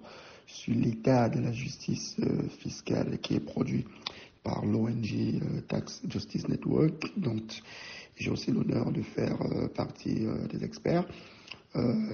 sur 0.48 0.76
l'état 0.76 1.30
de 1.30 1.40
la 1.40 1.52
justice 1.52 2.18
fiscale 2.60 3.18
qui 3.20 3.34
est 3.36 3.40
produit 3.40 3.86
par 4.46 4.64
l'ONG 4.64 5.12
euh, 5.12 5.62
Tax 5.68 6.02
Justice 6.08 6.48
Network, 6.48 7.12
dont 7.18 7.42
j'ai 8.16 8.30
aussi 8.30 8.52
l'honneur 8.52 8.92
de 8.92 9.02
faire 9.02 9.42
euh, 9.42 9.68
partie 9.68 10.26
euh, 10.26 10.48
des 10.48 10.64
experts. 10.64 11.06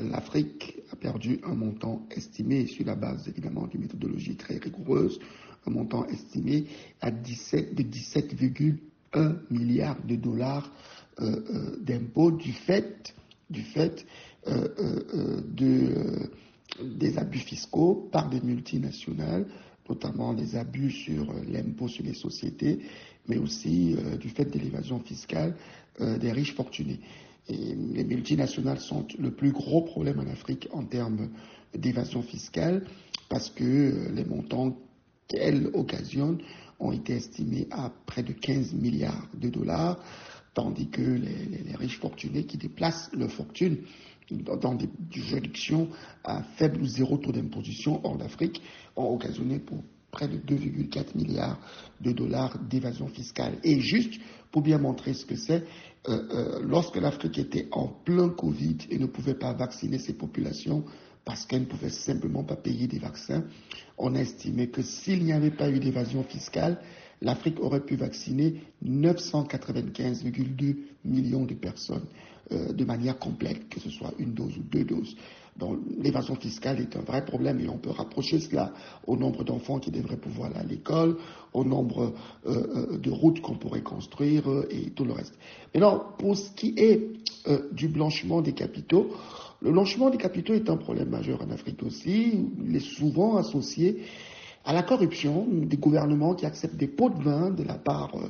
L'Afrique 0.09 0.79
a 0.91 0.95
perdu 0.95 1.39
un 1.43 1.53
montant 1.53 2.07
estimé, 2.09 2.65
sur 2.65 2.83
la 2.83 2.95
base 2.95 3.27
évidemment 3.27 3.67
d'une 3.67 3.81
méthodologie 3.81 4.35
très 4.35 4.57
rigoureuse, 4.57 5.19
un 5.67 5.69
montant 5.69 6.07
estimé 6.07 6.65
à 6.99 7.11
17, 7.11 7.75
de 7.75 7.83
17,1 7.83 9.35
milliards 9.51 10.01
de 10.03 10.15
dollars 10.15 10.67
d'impôts 11.79 12.31
du 12.31 12.53
fait, 12.53 13.13
du 13.51 13.61
fait 13.61 14.05
de, 14.47 16.29
des 16.81 17.17
abus 17.19 17.39
fiscaux 17.39 18.09
par 18.11 18.29
des 18.29 18.41
multinationales 18.41 19.45
notamment 19.91 20.31
les 20.33 20.55
abus 20.55 20.91
sur 20.91 21.29
euh, 21.29 21.43
l'impôt 21.49 21.87
sur 21.87 22.03
les 22.03 22.13
sociétés, 22.13 22.79
mais 23.27 23.37
aussi 23.37 23.95
euh, 23.97 24.17
du 24.17 24.29
fait 24.29 24.45
de 24.45 24.57
l'évasion 24.59 24.99
fiscale 24.99 25.55
euh, 25.99 26.17
des 26.17 26.31
riches 26.31 26.55
fortunés. 26.55 26.99
Les 27.49 28.03
multinationales 28.05 28.79
sont 28.79 29.05
le 29.19 29.31
plus 29.31 29.51
gros 29.51 29.81
problème 29.81 30.19
en 30.19 30.27
Afrique 30.31 30.69
en 30.71 30.85
termes 30.85 31.29
d'évasion 31.75 32.21
fiscale 32.21 32.85
parce 33.29 33.49
que 33.49 34.09
les 34.13 34.23
montants 34.23 34.77
qu'elles 35.27 35.69
occasionnent 35.73 36.37
ont 36.79 36.91
été 36.91 37.13
estimés 37.13 37.67
à 37.71 37.91
près 38.05 38.23
de 38.23 38.31
15 38.31 38.73
milliards 38.73 39.27
de 39.33 39.49
dollars, 39.49 39.97
tandis 40.53 40.89
que 40.89 41.01
les, 41.01 41.75
riches 41.75 41.99
fortunés 41.99 42.45
qui 42.45 42.57
déplacent 42.57 43.09
leur 43.13 43.31
fortune 43.31 43.77
dans 44.29 44.75
des 44.75 44.89
juridictions 45.09 45.89
à 46.23 46.43
faible 46.55 46.81
ou 46.81 46.85
zéro 46.85 47.17
taux 47.17 47.31
d'imposition 47.31 47.99
hors 48.05 48.17
d'Afrique 48.17 48.61
ont 48.95 49.13
occasionné 49.13 49.59
pour 49.59 49.83
près 50.11 50.27
de 50.27 50.37
2,4 50.37 51.15
milliards 51.15 51.59
de 52.01 52.11
dollars 52.11 52.57
d'évasion 52.69 53.07
fiscale. 53.07 53.57
Et 53.63 53.79
juste 53.79 54.19
pour 54.51 54.61
bien 54.61 54.77
montrer 54.77 55.13
ce 55.13 55.25
que 55.25 55.35
c'est, 55.35 55.63
euh, 56.09 56.27
euh, 56.31 56.59
lorsque 56.63 56.97
l'Afrique 56.97 57.37
était 57.37 57.67
en 57.71 57.87
plein 57.87 58.29
Covid 58.29 58.77
et 58.89 58.99
ne 58.99 59.05
pouvait 59.05 59.35
pas 59.35 59.53
vacciner 59.53 59.99
ses 59.99 60.13
populations 60.13 60.83
parce 61.23 61.45
qu'elle 61.45 61.61
ne 61.61 61.65
pouvait 61.65 61.89
simplement 61.89 62.43
pas 62.43 62.55
payer 62.55 62.87
des 62.87 62.99
vaccins, 62.99 63.43
on 63.97 64.15
a 64.15 64.19
estimé 64.19 64.69
que 64.69 64.81
s'il 64.81 65.23
n'y 65.23 65.33
avait 65.33 65.51
pas 65.51 65.69
eu 65.69 65.79
d'évasion 65.79 66.23
fiscale, 66.23 66.81
l'Afrique 67.21 67.59
aurait 67.59 67.85
pu 67.85 67.95
vacciner 67.95 68.55
995,2 68.85 70.75
millions 71.05 71.45
de 71.45 71.53
personnes 71.53 72.05
euh, 72.51 72.73
de 72.73 72.85
manière 72.85 73.17
complète, 73.19 73.69
que 73.69 73.79
ce 73.79 73.89
soit 73.89 74.13
une 74.19 74.33
dose 74.33 74.57
ou 74.57 74.63
deux 74.63 74.83
doses. 74.83 75.15
Donc 75.57 75.79
l'évasion 75.99 76.35
fiscale 76.35 76.79
est 76.79 76.95
un 76.95 77.01
vrai 77.01 77.25
problème 77.25 77.59
et 77.59 77.67
on 77.67 77.77
peut 77.77 77.89
rapprocher 77.89 78.39
cela 78.39 78.73
au 79.05 79.17
nombre 79.17 79.43
d'enfants 79.43 79.79
qui 79.79 79.91
devraient 79.91 80.17
pouvoir 80.17 80.49
aller 80.49 80.59
à 80.59 80.63
l'école, 80.63 81.17
au 81.53 81.63
nombre 81.63 82.13
euh, 82.47 82.87
euh, 82.93 82.97
de 82.97 83.11
routes 83.11 83.41
qu'on 83.41 83.55
pourrait 83.55 83.81
construire 83.81 84.43
et 84.69 84.89
tout 84.91 85.05
le 85.05 85.11
reste. 85.13 85.37
Maintenant, 85.73 86.03
pour 86.17 86.37
ce 86.37 86.51
qui 86.51 86.73
est 86.77 87.09
du 87.71 87.87
blanchiment 87.87 88.41
des 88.41 88.53
capitaux, 88.53 89.11
le 89.61 89.71
blanchiment 89.71 90.09
des 90.09 90.17
capitaux 90.17 90.53
est 90.53 90.69
un 90.69 90.77
problème 90.77 91.09
majeur 91.09 91.41
en 91.41 91.51
Afrique 91.51 91.81
aussi. 91.83 92.33
Il 92.65 92.75
est 92.75 92.79
souvent 92.79 93.37
associé 93.37 94.01
à 94.65 94.73
la 94.73 94.83
corruption 94.83 95.47
des 95.49 95.77
gouvernements 95.77 96.35
qui 96.35 96.45
acceptent 96.45 96.77
des 96.77 96.87
pots 96.87 97.09
de 97.09 97.21
vin 97.21 97.49
de 97.49 97.63
la 97.63 97.75
part 97.75 98.11
euh, 98.15 98.29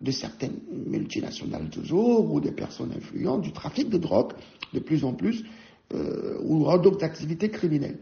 de 0.00 0.10
certaines 0.10 0.58
multinationales 0.86 1.68
toujours 1.70 2.32
ou 2.32 2.40
des 2.40 2.52
personnes 2.52 2.92
influentes, 2.96 3.42
du 3.42 3.52
trafic 3.52 3.88
de 3.88 3.98
drogue 3.98 4.32
de 4.72 4.78
plus 4.78 5.04
en 5.04 5.12
plus 5.12 5.44
euh, 5.94 6.38
ou 6.42 6.64
d'autres 6.78 7.04
activités 7.04 7.50
criminelles. 7.50 7.98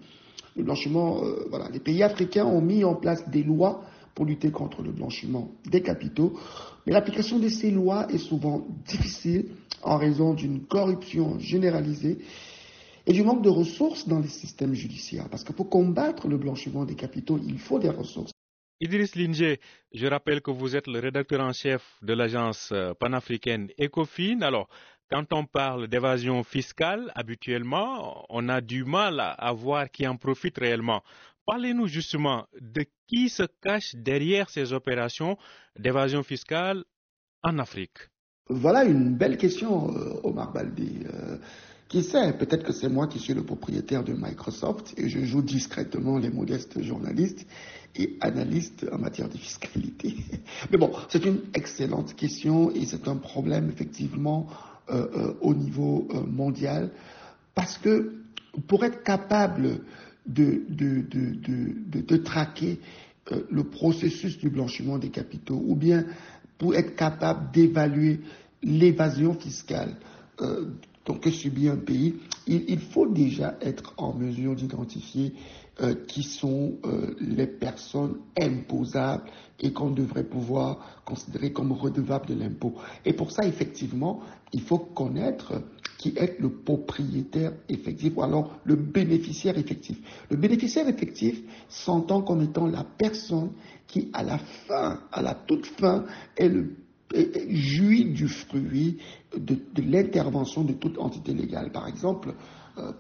Le 0.57 0.65
blanchiment, 0.65 1.23
euh, 1.25 1.47
voilà, 1.51 1.69
les 1.71 1.81
pays 1.81 2.03
africains 2.03 2.45
ont 2.45 2.61
mis 2.61 2.85
en 2.85 2.95
place 2.95 3.29
des 3.31 3.43
lois 3.43 3.83
pour 4.15 4.25
lutter 4.25 4.51
contre 4.51 4.83
le 4.83 4.93
blanchiment 4.93 5.51
des 5.71 5.83
capitaux, 5.83 6.33
mais 6.87 6.93
l'application 6.93 7.39
de 7.39 7.49
ces 7.49 7.71
lois 7.71 8.07
est 8.11 8.19
souvent 8.19 8.67
difficile 8.87 9.47
en 9.83 9.99
raison 9.99 10.33
d'une 10.35 10.61
corruption 10.61 11.39
généralisée 11.39 12.19
et 13.07 13.13
du 13.13 13.23
manque 13.23 13.43
de 13.43 13.49
ressources 13.49 14.09
dans 14.09 14.19
les 14.19 14.29
systèmes 14.29 14.75
judiciaires. 14.75 15.29
Parce 15.31 15.45
que 15.45 15.53
pour 15.53 15.71
combattre 15.71 16.29
le 16.29 16.37
blanchiment 16.37 16.85
des 16.85 16.97
capitaux, 16.97 17.39
il 17.47 17.59
faut 17.59 17.79
des 17.79 17.91
ressources. 17.91 18.33
Idriss 18.81 19.15
Linger, 19.15 19.59
je 19.95 20.07
rappelle 20.07 20.43
que 20.43 20.51
vous 20.51 20.77
êtes 20.77 20.87
le 20.87 20.99
rédacteur 20.99 21.41
en 21.41 21.53
chef 21.53 21.83
de 22.03 22.13
l'agence 22.13 22.71
euh, 22.73 22.93
panafricaine 22.93 23.71
ECOFIN. 23.81 24.43
Alors, 24.43 24.69
quand 25.11 25.33
on 25.33 25.47
parle 25.47 25.89
d'évasion 25.89 26.43
fiscale, 26.43 27.11
habituellement, 27.15 28.27
on 28.29 28.49
a 28.51 28.61
du 28.61 28.85
mal 28.85 29.21
à 29.21 29.53
voir 29.53 29.91
qui 29.91 30.07
en 30.07 30.17
profite 30.17 30.59
réellement. 30.59 31.03
Parlez-nous 31.47 31.87
justement 31.87 32.47
de 32.61 32.85
qui 33.07 33.29
se 33.31 33.45
cache 33.63 33.95
derrière 33.95 34.51
ces 34.51 34.73
opérations 34.73 35.39
d'évasion 35.79 36.23
fiscale 36.23 36.85
en 37.43 37.59
Afrique. 37.59 38.11
Voilà 38.51 38.85
une 38.85 39.17
belle 39.17 39.39
question, 39.39 39.91
euh, 39.97 40.21
Omar 40.23 40.53
Baldi. 40.53 41.05
Qui 41.89 42.03
sait, 42.03 42.33
peut-être 42.33 42.65
que 42.65 42.73
c'est 42.73 42.89
moi 42.89 43.07
qui 43.07 43.21
suis 43.21 43.33
le 43.33 43.45
propriétaire 43.45 44.03
de 44.03 44.13
Microsoft 44.13 44.93
et 44.97 45.09
je 45.09 45.21
joue 45.25 45.41
discrètement 45.41 46.19
les 46.19 46.31
modestes 46.31 46.83
journalistes 46.83 47.47
et 47.95 48.17
analystes 48.21 48.85
en 48.91 48.99
matière 48.99 49.29
de 49.29 49.37
fiscalité. 49.37 50.17
Mais 50.73 50.79
bon, 50.79 50.91
c'est 51.09 51.25
une 51.25 51.43
excellente 51.55 52.15
question 52.17 52.73
et 52.73 52.85
c'est 52.87 53.07
un 53.07 53.17
problème 53.17 53.71
effectivement 53.71 54.49
euh, 54.91 55.07
euh, 55.15 55.35
au 55.41 55.55
niveau 55.55 56.09
euh, 56.11 56.27
mondial 56.27 56.91
parce 57.55 57.79
que 57.79 58.15
pour 58.67 58.85
être 58.85 59.05
capable 59.05 59.81
de, 60.27 60.63
de, 60.69 61.03
de, 61.03 62.01
de 62.01 62.17
traquer 62.17 62.81
le 63.51 63.65
processus 63.65 64.39
du 64.39 64.51
blanchiment 64.51 64.99
des 64.99 65.11
capitaux 65.11 65.63
ou 65.65 65.77
bien 65.77 66.05
pour 66.59 66.75
être 66.75 66.97
capable 66.97 67.53
d'évaluer 67.53 68.21
l'évasion 68.63 69.35
fiscale, 69.35 69.97
donc 71.07 71.21
que 71.21 71.31
subit 71.31 71.69
un 71.69 71.77
pays, 71.77 72.17
il, 72.49 72.79
faut 72.81 73.07
déjà 73.07 73.57
être 73.61 73.95
en 73.97 74.13
mesure 74.13 74.55
d'identifier 74.57 75.33
euh, 75.81 75.95
qui 76.07 76.23
sont 76.23 76.75
euh, 76.85 77.15
les 77.21 77.47
personnes 77.47 78.17
imposables 78.39 79.25
et 79.61 79.73
qu'on 79.73 79.91
devrait 79.91 80.25
pouvoir 80.25 81.03
considérer 81.05 81.53
comme 81.53 81.73
redevables 81.73 82.27
de 82.27 82.35
l'impôt. 82.35 82.75
Et 83.05 83.13
pour 83.13 83.31
ça, 83.31 83.47
effectivement, 83.47 84.21
il 84.53 84.63
faut 84.63 84.79
connaître 84.79 85.63
qui 85.99 86.13
est 86.17 86.39
le 86.41 86.51
propriétaire 86.51 87.53
effectif 87.69 88.13
ou 88.17 88.23
alors 88.23 88.59
le 88.65 88.77
bénéficiaire 88.77 89.57
effectif. 89.59 89.97
Le 90.31 90.37
bénéficiaire 90.37 90.89
effectif 90.89 91.41
s'entend 91.69 92.23
comme 92.23 92.43
étant 92.43 92.67
la 92.67 92.85
personne 92.85 93.53
qui, 93.87 94.11
à 94.13 94.23
la 94.23 94.39
fin, 94.39 95.01
à 95.13 95.23
la 95.23 95.35
toute 95.35 95.67
fin, 95.67 96.05
est 96.37 96.49
le 96.49 96.75
jouit 97.51 98.05
du 98.07 98.29
fruit 98.29 98.99
de, 99.37 99.57
l'intervention 99.83 100.65
de 100.65 100.73
toute 100.73 100.99
entité 100.99 101.33
légale. 101.33 101.71
Par 101.71 101.87
exemple, 101.89 102.35
euh, 102.79 102.93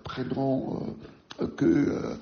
euh, 1.40 1.46
que 1.56 1.64
euh, 1.64 2.14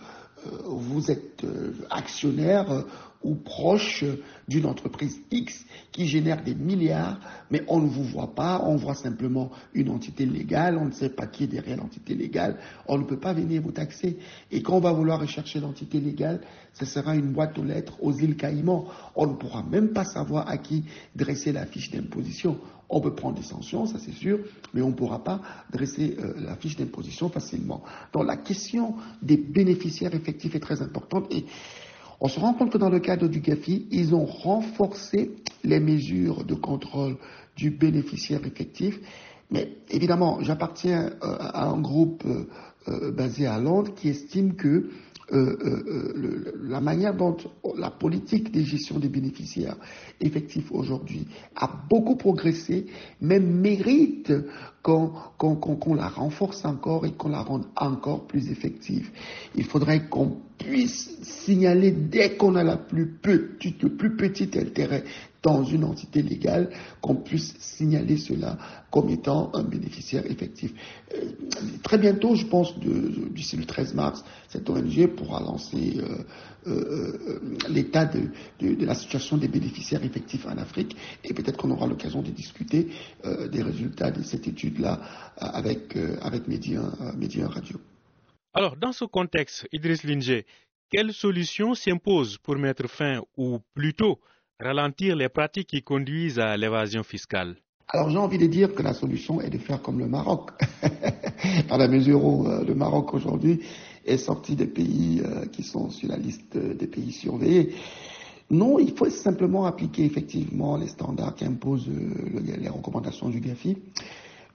vous 0.66 1.10
êtes 1.10 1.44
actionnaire 1.90 2.84
ou 3.24 3.34
proche 3.34 4.04
d'une 4.46 4.66
entreprise 4.66 5.20
X 5.30 5.64
qui 5.90 6.06
génère 6.06 6.44
des 6.44 6.54
milliards, 6.54 7.18
mais 7.50 7.62
on 7.68 7.80
ne 7.80 7.88
vous 7.88 8.04
voit 8.04 8.34
pas, 8.34 8.62
on 8.64 8.76
voit 8.76 8.94
simplement 8.94 9.50
une 9.72 9.88
entité 9.88 10.26
légale, 10.26 10.76
on 10.76 10.84
ne 10.84 10.92
sait 10.92 11.08
pas 11.08 11.26
qui 11.26 11.44
est 11.44 11.48
derrière 11.48 11.78
l'entité 11.78 12.14
légale, 12.14 12.58
on 12.86 12.98
ne 12.98 13.04
peut 13.04 13.18
pas 13.18 13.32
venir 13.32 13.62
vous 13.62 13.72
taxer. 13.72 14.18
Et 14.52 14.62
quand 14.62 14.76
on 14.76 14.80
va 14.80 14.92
vouloir 14.92 15.20
rechercher 15.20 15.60
l'entité 15.60 15.98
légale, 15.98 16.40
ce 16.74 16.84
sera 16.84 17.16
une 17.16 17.32
boîte 17.32 17.58
aux 17.58 17.64
lettres 17.64 17.96
aux 18.02 18.12
îles 18.12 18.36
Caïmans. 18.36 18.86
On 19.16 19.26
ne 19.26 19.34
pourra 19.34 19.62
même 19.62 19.90
pas 19.92 20.04
savoir 20.04 20.48
à 20.48 20.58
qui 20.58 20.84
dresser 21.16 21.52
la 21.52 21.64
fiche 21.66 21.90
d'imposition. 21.90 22.58
On 22.90 23.00
peut 23.00 23.14
prendre 23.14 23.36
des 23.36 23.42
sanctions, 23.42 23.86
ça 23.86 23.98
c'est 23.98 24.12
sûr, 24.12 24.40
mais 24.74 24.82
on 24.82 24.88
ne 24.88 24.94
pourra 24.94 25.24
pas 25.24 25.40
dresser 25.72 26.16
euh, 26.20 26.34
la 26.38 26.54
fiche 26.56 26.76
d'imposition 26.76 27.28
facilement. 27.30 27.82
Donc 28.12 28.26
la 28.26 28.36
question 28.36 28.94
des 29.22 29.36
bénéficiaires 29.38 30.14
effectifs 30.14 30.54
est 30.54 30.60
très 30.60 30.82
importante 30.82 31.32
et 31.32 31.46
on 32.20 32.28
se 32.28 32.38
rend 32.40 32.54
compte 32.54 32.70
que 32.70 32.78
dans 32.78 32.90
le 32.90 33.00
cadre 33.00 33.28
du 33.28 33.40
GAFI, 33.40 33.86
ils 33.90 34.14
ont 34.14 34.24
renforcé 34.24 35.30
les 35.62 35.80
mesures 35.80 36.44
de 36.44 36.54
contrôle 36.54 37.16
du 37.56 37.70
bénéficiaire 37.70 38.44
effectif. 38.46 38.98
Mais 39.50 39.76
évidemment, 39.90 40.38
j'appartiens 40.42 41.10
euh, 41.22 41.36
à 41.38 41.66
un 41.66 41.80
groupe 41.80 42.24
euh, 42.26 42.46
euh, 42.88 43.10
basé 43.12 43.46
à 43.46 43.58
Londres 43.58 43.92
qui 43.94 44.08
estime 44.08 44.54
que 44.54 44.90
la 45.30 46.80
manière 46.80 47.14
dont 47.14 47.36
la 47.76 47.90
politique 47.90 48.52
de 48.52 48.60
gestion 48.62 48.98
des 48.98 49.08
bénéficiaires 49.08 49.76
effectifs 50.20 50.70
aujourd'hui 50.70 51.26
a 51.56 51.70
beaucoup 51.88 52.16
progressé, 52.16 52.86
mais 53.20 53.40
mérite 53.40 54.32
qu'on 54.82 55.12
la 55.94 56.08
renforce 56.08 56.64
encore 56.64 57.06
et 57.06 57.12
qu'on 57.12 57.30
la 57.30 57.42
rende 57.42 57.66
encore 57.76 58.26
plus 58.26 58.50
effective. 58.50 59.10
Il 59.54 59.64
faudrait 59.64 60.08
qu'on 60.08 60.36
puisse 60.58 61.18
signaler 61.22 61.90
dès 61.90 62.36
qu'on 62.36 62.54
a 62.56 62.76
plus 62.76 63.18
le 63.22 63.88
plus 63.96 64.16
petit 64.16 64.50
intérêt 64.58 65.04
dans 65.44 65.62
une 65.62 65.84
entité 65.84 66.22
légale, 66.22 66.70
qu'on 67.02 67.16
puisse 67.16 67.54
signaler 67.58 68.16
cela 68.16 68.56
comme 68.90 69.10
étant 69.10 69.50
un 69.54 69.62
bénéficiaire 69.62 70.24
effectif. 70.28 70.72
Euh, 71.14 71.32
très 71.82 71.98
bientôt, 71.98 72.34
je 72.34 72.46
pense, 72.46 72.78
d'ici 72.78 73.56
le 73.56 73.66
13 73.66 73.94
mars, 73.94 74.24
cette 74.48 74.68
ONG 74.70 75.06
pourra 75.08 75.40
lancer 75.40 75.98
euh, 75.98 76.24
euh, 76.66 77.40
l'état 77.68 78.06
de, 78.06 78.30
la 78.84 78.94
situation 78.94 79.36
des 79.36 79.48
bénéficiaires 79.48 80.02
effectifs 80.02 80.46
en 80.46 80.56
Afrique 80.56 80.96
et 81.22 81.34
peut-être 81.34 81.58
qu'on 81.58 81.70
aura 81.70 81.86
l'occasion 81.86 82.22
de 82.22 82.30
discuter 82.30 82.88
des 83.52 83.62
résultats 83.62 84.10
de 84.10 84.22
cette 84.22 84.48
étude-là 84.48 85.00
avec, 85.36 85.96
avec 86.22 86.48
Média 86.48 86.80
Radio. 87.48 87.78
Alors, 88.54 88.76
dans 88.76 88.92
ce 88.92 89.04
contexte, 89.04 89.68
Idriss 89.72 90.04
Linger, 90.04 90.46
quelle 90.90 91.12
solution 91.12 91.74
s'impose 91.74 92.38
pour 92.38 92.56
mettre 92.56 92.88
fin, 92.88 93.20
ou 93.36 93.58
plutôt 93.74 94.20
ralentir 94.60 95.16
les 95.16 95.28
pratiques 95.28 95.68
qui 95.68 95.82
conduisent 95.82 96.38
à 96.38 96.56
l'évasion 96.56 97.02
fiscale 97.02 97.56
alors 97.88 98.08
j'ai 98.10 98.18
envie 98.18 98.38
de 98.38 98.46
dire 98.46 98.74
que 98.74 98.82
la 98.82 98.94
solution 98.94 99.40
est 99.40 99.50
de 99.50 99.58
faire 99.58 99.80
comme 99.82 99.98
le 99.98 100.08
Maroc, 100.08 100.50
dans 101.68 101.76
la 101.76 101.86
mesure 101.86 102.24
où 102.24 102.48
euh, 102.48 102.64
le 102.64 102.74
Maroc 102.74 103.12
aujourd'hui 103.12 103.60
est 104.06 104.16
sorti 104.16 104.56
des 104.56 104.66
pays 104.66 105.22
euh, 105.24 105.44
qui 105.46 105.62
sont 105.62 105.90
sur 105.90 106.08
la 106.08 106.16
liste 106.16 106.56
des 106.56 106.86
pays 106.86 107.12
surveillés. 107.12 107.74
Non, 108.50 108.78
il 108.78 108.96
faut 108.96 109.08
simplement 109.10 109.66
appliquer 109.66 110.04
effectivement 110.04 110.76
les 110.76 110.88
standards 110.88 111.34
qu'imposent 111.34 111.88
euh, 111.88 112.40
les 112.58 112.68
recommandations 112.68 113.28
du 113.28 113.40
GAFI. 113.40 113.76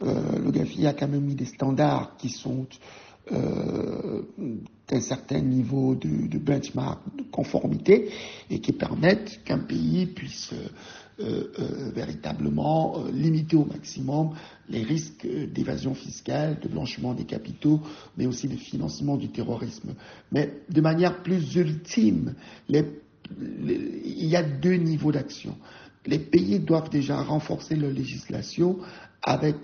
le 0.02 0.52
GAFI 0.52 0.88
a 0.88 0.94
quand 0.94 1.08
même 1.08 1.24
mis 1.24 1.36
des 1.36 1.46
standards 1.46 2.18
qui 2.18 2.30
sont 2.30 2.66
euh, 3.32 4.22
d'un 4.90 5.00
certain 5.00 5.40
niveau 5.40 5.96
de, 5.96 6.38
benchmark, 6.38 7.00
de 7.16 7.24
conformité, 7.24 8.10
et 8.50 8.60
qui 8.60 8.74
permettent 8.74 9.44
qu'un 9.44 9.60
pays 9.60 10.08
puisse 10.08 10.52
euh, 11.20 11.44
euh, 11.60 11.92
véritablement 11.94 13.04
limiter 13.12 13.56
au 13.56 13.66
maximum 13.66 14.32
les 14.70 14.84
risques 14.84 15.28
d'évasion 15.54 15.94
fiscale, 15.94 16.60
de 16.60 16.68
blanchiment 16.68 17.14
des 17.14 17.26
capitaux, 17.26 17.82
mais 18.18 18.26
aussi 18.26 18.48
de 18.48 18.56
financement 18.56 19.18
du 19.18 19.30
terrorisme. 19.30 19.94
Mais 20.32 20.62
de 20.70 20.82
manière 20.82 21.22
plus 21.22 21.56
ultime, 21.56 22.34
il 22.70 22.86
y 24.26 24.36
a 24.36 24.44
deux 24.44 24.76
niveaux 24.76 25.12
d'action. 25.12 25.56
Les 26.06 26.20
pays 26.20 26.60
doivent 26.60 26.90
déjà 26.90 27.22
renforcer 27.22 27.76
leur 27.76 27.92
législation 27.92 28.80
avec 29.22 29.56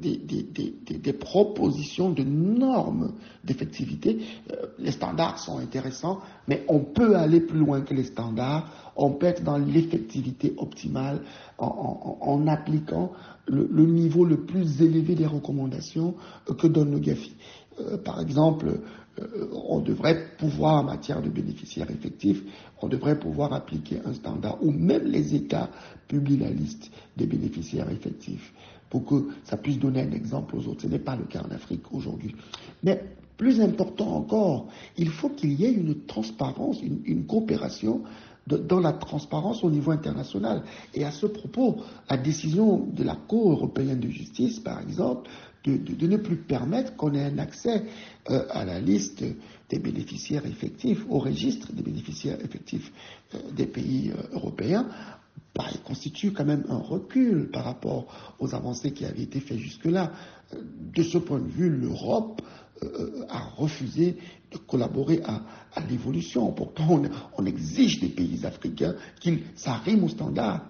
des, 0.00 1.12
propositions 1.12 2.10
de 2.10 2.22
normes 2.22 3.12
d'effectivité. 3.44 4.18
Euh, 4.52 4.66
les 4.78 4.90
standards 4.92 5.38
sont 5.38 5.58
intéressants, 5.58 6.20
mais 6.48 6.64
on 6.68 6.80
peut 6.80 7.16
aller 7.16 7.40
plus 7.40 7.58
loin 7.58 7.80
que 7.82 7.94
les 7.94 8.04
standards. 8.04 8.92
On 8.96 9.10
peut 9.12 9.26
être 9.26 9.42
dans 9.42 9.58
l'effectivité 9.58 10.54
optimale 10.58 11.20
en, 11.58 12.46
appliquant 12.46 13.12
le, 13.46 13.66
niveau 13.86 14.24
le 14.24 14.44
plus 14.44 14.82
élevé 14.82 15.14
des 15.14 15.26
recommandations 15.26 16.14
que 16.58 16.66
donne 16.66 16.92
le 16.92 16.98
GAFI. 16.98 17.34
Euh, 17.80 17.96
par 17.98 18.20
exemple, 18.20 18.80
euh, 19.20 19.48
on 19.68 19.80
devrait 19.80 20.36
pouvoir, 20.38 20.76
en 20.76 20.84
matière 20.84 21.22
de 21.22 21.28
bénéficiaires 21.28 21.90
effectifs, 21.90 22.42
on 22.82 22.88
devrait 22.88 23.18
pouvoir 23.18 23.52
appliquer 23.52 24.00
un 24.04 24.12
standard 24.12 24.58
où 24.62 24.70
même 24.70 25.04
les 25.04 25.34
États 25.34 25.70
publient 26.08 26.38
la 26.38 26.50
liste 26.50 26.90
des 27.16 27.26
bénéficiaires 27.26 27.90
effectifs 27.90 28.52
pour 28.94 29.04
que 29.06 29.26
ça 29.42 29.56
puisse 29.56 29.80
donner 29.80 30.02
un 30.02 30.12
exemple 30.12 30.54
aux 30.54 30.68
autres. 30.68 30.82
Ce 30.82 30.86
n'est 30.86 31.00
pas 31.00 31.16
le 31.16 31.24
cas 31.24 31.42
en 31.42 31.50
Afrique 31.52 31.82
aujourd'hui. 31.92 32.32
Mais 32.84 33.02
plus 33.36 33.60
important 33.60 34.06
encore, 34.14 34.68
il 34.96 35.08
faut 35.08 35.30
qu'il 35.30 35.52
y 35.54 35.64
ait 35.64 35.72
une 35.72 36.04
transparence, 36.06 36.80
une, 36.80 37.26
coopération 37.26 38.02
dans 38.46 38.78
la 38.78 38.92
transparence 38.92 39.64
au 39.64 39.70
niveau 39.72 39.90
international. 39.90 40.62
Et 40.94 41.04
à 41.04 41.10
ce 41.10 41.26
propos, 41.26 41.78
la 42.08 42.16
décision 42.16 42.86
de 42.92 43.02
la 43.02 43.16
Cour 43.16 43.50
européenne 43.50 43.98
de 43.98 44.08
justice, 44.10 44.60
par 44.60 44.80
exemple, 44.80 45.28
de, 45.64 46.06
ne 46.06 46.16
plus 46.16 46.36
permettre 46.36 46.94
qu'on 46.94 47.14
ait 47.14 47.24
un 47.24 47.38
accès 47.38 47.82
euh, 48.30 48.44
à 48.50 48.64
la 48.64 48.78
liste 48.78 49.24
des 49.70 49.78
bénéficiaires 49.80 50.46
effectifs, 50.46 51.04
au 51.08 51.18
registre 51.18 51.72
des 51.72 51.82
bénéficiaires 51.82 52.38
effectifs 52.44 52.92
euh, 53.34 53.38
des 53.56 53.66
pays 53.66 54.12
euh, 54.12 54.36
européens, 54.36 54.86
bah, 55.54 55.66
il 55.72 55.80
constitue 55.80 56.32
quand 56.32 56.44
même 56.44 56.64
un 56.68 56.78
recul 56.78 57.50
par 57.50 57.64
rapport 57.64 58.34
aux 58.40 58.54
avancées 58.54 58.92
qui 58.92 59.04
avaient 59.04 59.22
été 59.22 59.40
faites 59.40 59.58
jusque-là. 59.58 60.12
De 60.52 61.02
ce 61.02 61.18
point 61.18 61.38
de 61.38 61.48
vue, 61.48 61.70
l'Europe 61.70 62.42
euh, 62.82 63.24
a 63.28 63.38
refusé 63.56 64.16
de 64.50 64.58
collaborer 64.58 65.20
à, 65.24 65.42
l'évolution. 65.88 66.50
Pourtant, 66.52 67.02
on, 67.36 67.46
exige 67.46 68.00
des 68.00 68.08
pays 68.08 68.44
africains 68.44 68.94
qu'ils 69.20 69.42
s'arriment 69.56 70.04
aux 70.04 70.08
standards. 70.08 70.64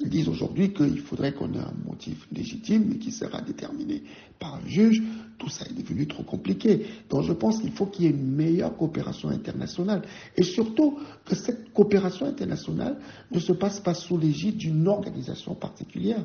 Ils 0.00 0.08
disent 0.08 0.28
aujourd'hui 0.28 0.72
qu'il 0.72 0.98
faudrait 0.98 1.32
qu'on 1.32 1.52
ait 1.54 1.58
un 1.58 1.74
motif 1.86 2.26
légitime 2.32 2.98
qui 2.98 3.12
sera 3.12 3.40
déterminé 3.40 4.02
par 4.40 4.56
un 4.56 4.66
juge. 4.66 5.00
Tout 5.38 5.48
ça 5.48 5.64
est 5.66 5.72
devenu 5.72 6.06
trop 6.06 6.24
compliqué. 6.24 6.86
Donc 7.08 7.22
je 7.22 7.32
pense 7.32 7.60
qu'il 7.60 7.70
faut 7.70 7.86
qu'il 7.86 8.04
y 8.04 8.08
ait 8.08 8.10
une 8.10 8.34
meilleure 8.34 8.76
coopération 8.76 9.28
internationale. 9.28 10.02
Et 10.36 10.42
surtout 10.42 10.98
que 11.24 11.36
cette 11.36 11.72
coopération 11.72 12.26
internationale 12.26 12.98
ne 13.30 13.38
se 13.38 13.52
passe 13.52 13.78
pas 13.78 13.94
sous 13.94 14.18
l'égide 14.18 14.56
d'une 14.56 14.88
organisation 14.88 15.54
particulière. 15.54 16.24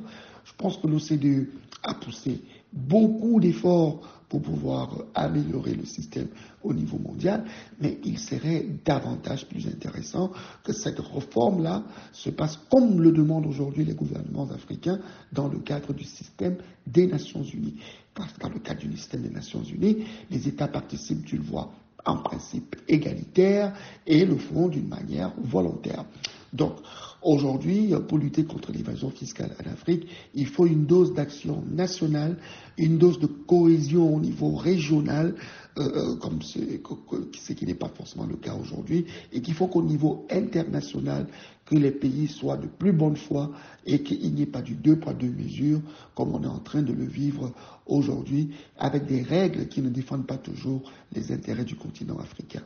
Je 0.49 0.53
pense 0.57 0.77
que 0.77 0.87
l'OCDE 0.87 1.47
a 1.83 1.93
poussé 1.93 2.41
beaucoup 2.73 3.39
d'efforts 3.39 4.01
pour 4.27 4.41
pouvoir 4.41 4.95
améliorer 5.15 5.73
le 5.73 5.85
système 5.85 6.27
au 6.63 6.73
niveau 6.73 6.97
mondial, 6.99 7.45
mais 7.81 7.97
il 8.03 8.19
serait 8.19 8.65
davantage 8.85 9.47
plus 9.47 9.67
intéressant 9.67 10.31
que 10.63 10.71
cette 10.73 10.99
réforme-là 10.99 11.83
se 12.11 12.29
passe 12.29 12.59
comme 12.69 13.01
le 13.01 13.11
demandent 13.11 13.47
aujourd'hui 13.47 13.85
les 13.85 13.93
gouvernements 13.95 14.49
africains 14.51 14.99
dans 15.33 15.47
le 15.47 15.59
cadre 15.59 15.93
du 15.93 16.03
système 16.03 16.57
des 16.85 17.07
Nations 17.07 17.43
Unies. 17.43 17.75
Parce 18.13 18.33
que 18.33 18.41
dans 18.41 18.49
le 18.49 18.59
cadre 18.59 18.81
du 18.81 18.95
système 18.97 19.21
des 19.23 19.29
Nations 19.31 19.63
Unies, 19.63 20.05
les 20.29 20.47
États 20.47 20.67
participent, 20.67 21.25
tu 21.25 21.37
le 21.37 21.43
vois, 21.43 21.71
en 22.05 22.17
principe 22.17 22.75
égalitaire 22.87 23.73
et 24.05 24.25
le 24.25 24.37
font 24.37 24.67
d'une 24.67 24.87
manière 24.87 25.31
volontaire. 25.41 26.05
Donc, 26.53 26.73
aujourd'hui, 27.21 27.93
pour 28.07 28.17
lutter 28.17 28.43
contre 28.45 28.71
l'évasion 28.71 29.09
fiscale 29.11 29.51
en 29.63 29.71
Afrique, 29.71 30.07
il 30.33 30.47
faut 30.47 30.65
une 30.65 30.85
dose 30.85 31.13
d'action 31.13 31.63
nationale, 31.69 32.37
une 32.77 32.97
dose 32.97 33.19
de 33.19 33.27
cohésion 33.27 34.15
au 34.15 34.19
niveau 34.19 34.55
régional, 34.55 35.35
euh, 35.77 36.13
euh, 36.13 36.15
comme 36.15 36.41
ce 36.41 37.53
qui 37.53 37.65
n'est 37.65 37.73
pas 37.75 37.89
forcément 37.89 38.25
le 38.25 38.35
cas 38.35 38.55
aujourd'hui, 38.55 39.05
et 39.31 39.41
qu'il 39.41 39.53
faut 39.53 39.67
qu'au 39.67 39.83
niveau 39.83 40.25
international, 40.31 41.27
que 41.65 41.75
les 41.75 41.91
pays 41.91 42.27
soient 42.27 42.57
de 42.57 42.67
plus 42.67 42.91
bonne 42.93 43.15
foi 43.15 43.51
et 43.85 44.01
qu'il 44.01 44.33
n'y 44.33 44.41
ait 44.41 44.47
pas 44.47 44.63
du 44.63 44.73
deux 44.75 44.97
poids 44.97 45.13
deux 45.13 45.29
mesures, 45.29 45.81
comme 46.15 46.33
on 46.33 46.41
est 46.43 46.47
en 46.47 46.59
train 46.59 46.81
de 46.81 46.93
le 46.93 47.05
vivre 47.05 47.51
aujourd'hui, 47.85 48.49
avec 48.77 49.05
des 49.05 49.21
règles 49.21 49.67
qui 49.67 49.81
ne 49.81 49.89
défendent 49.89 50.25
pas 50.25 50.37
toujours 50.37 50.81
les 51.13 51.31
intérêts 51.31 51.65
du 51.65 51.75
continent 51.75 52.17
africain. 52.17 52.63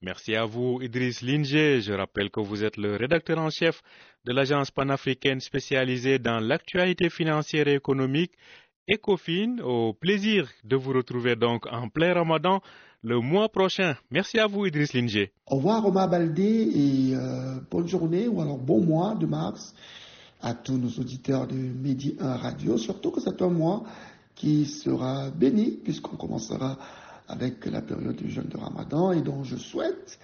Merci 0.00 0.36
à 0.36 0.44
vous, 0.44 0.80
Idriss 0.80 1.22
Linger. 1.22 1.80
Je 1.80 1.92
rappelle 1.92 2.30
que 2.30 2.38
vous 2.38 2.62
êtes 2.62 2.76
le 2.76 2.94
rédacteur 2.94 3.38
en 3.38 3.50
chef 3.50 3.82
de 4.24 4.32
l'agence 4.32 4.70
panafricaine 4.70 5.40
spécialisée 5.40 6.20
dans 6.20 6.38
l'actualité 6.38 7.10
financière 7.10 7.66
et 7.66 7.74
économique, 7.74 8.30
ECOFIN. 8.88 9.58
Au 9.64 9.94
plaisir 9.94 10.48
de 10.62 10.76
vous 10.76 10.92
retrouver 10.92 11.34
donc 11.34 11.66
en 11.66 11.88
plein 11.88 12.14
ramadan 12.14 12.60
le 13.02 13.18
mois 13.18 13.48
prochain. 13.48 13.96
Merci 14.12 14.38
à 14.38 14.46
vous, 14.46 14.66
Idriss 14.66 14.94
Linger. 14.94 15.32
Au 15.46 15.56
revoir, 15.56 15.84
Omar 15.84 16.08
Baldé, 16.08 16.44
et 16.44 17.16
euh, 17.16 17.56
bonne 17.68 17.88
journée, 17.88 18.28
ou 18.28 18.40
alors 18.40 18.58
bon 18.58 18.80
mois 18.80 19.16
de 19.16 19.26
mars 19.26 19.74
à 20.40 20.54
tous 20.54 20.78
nos 20.78 20.90
auditeurs 20.90 21.48
de 21.48 21.56
Midi 21.56 22.16
1 22.20 22.36
Radio, 22.36 22.78
surtout 22.78 23.10
que 23.10 23.20
c'est 23.20 23.42
un 23.42 23.48
mois 23.48 23.82
qui 24.36 24.64
sera 24.66 25.30
béni, 25.30 25.72
puisqu'on 25.82 26.16
commencera 26.16 26.78
avec 27.28 27.64
la 27.66 27.82
période 27.82 28.16
du 28.16 28.30
jeûne 28.30 28.48
de 28.48 28.56
Ramadan 28.56 29.12
et 29.12 29.20
dont 29.20 29.44
je 29.44 29.56
souhaite 29.56 30.18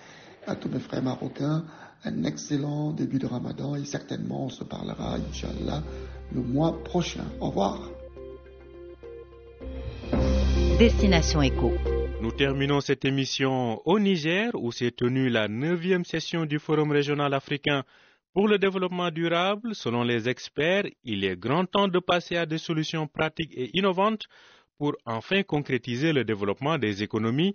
à 0.46 0.54
tous 0.56 0.68
mes 0.68 0.80
frères 0.80 1.02
marocains 1.02 1.64
un 2.04 2.24
excellent 2.24 2.92
début 2.92 3.18
de 3.18 3.26
Ramadan 3.26 3.76
et 3.76 3.84
certainement 3.84 4.46
on 4.46 4.48
se 4.50 4.64
parlera, 4.64 5.16
Inch'Allah, 5.16 5.82
le 6.32 6.40
mois 6.42 6.82
prochain. 6.84 7.24
Au 7.40 7.48
revoir. 7.48 7.90
Destination 10.78 11.40
Éco. 11.40 11.72
Nous 12.20 12.32
terminons 12.32 12.80
cette 12.80 13.04
émission 13.04 13.80
au 13.86 13.98
Niger 13.98 14.50
où 14.54 14.72
s'est 14.72 14.90
tenue 14.90 15.28
la 15.28 15.46
neuvième 15.48 16.04
session 16.04 16.46
du 16.46 16.58
Forum 16.58 16.90
régional 16.90 17.32
africain 17.34 17.84
pour 18.32 18.48
le 18.48 18.58
développement 18.58 19.10
durable. 19.10 19.74
Selon 19.74 20.02
les 20.02 20.28
experts, 20.28 20.84
il 21.04 21.24
est 21.24 21.36
grand 21.38 21.64
temps 21.66 21.88
de 21.88 21.98
passer 22.00 22.36
à 22.36 22.46
des 22.46 22.58
solutions 22.58 23.06
pratiques 23.06 23.52
et 23.54 23.70
innovantes 23.78 24.26
pour 24.84 24.96
enfin 25.06 25.42
concrétiser 25.44 26.12
le 26.12 26.24
développement 26.26 26.76
des 26.76 27.02
économies 27.02 27.54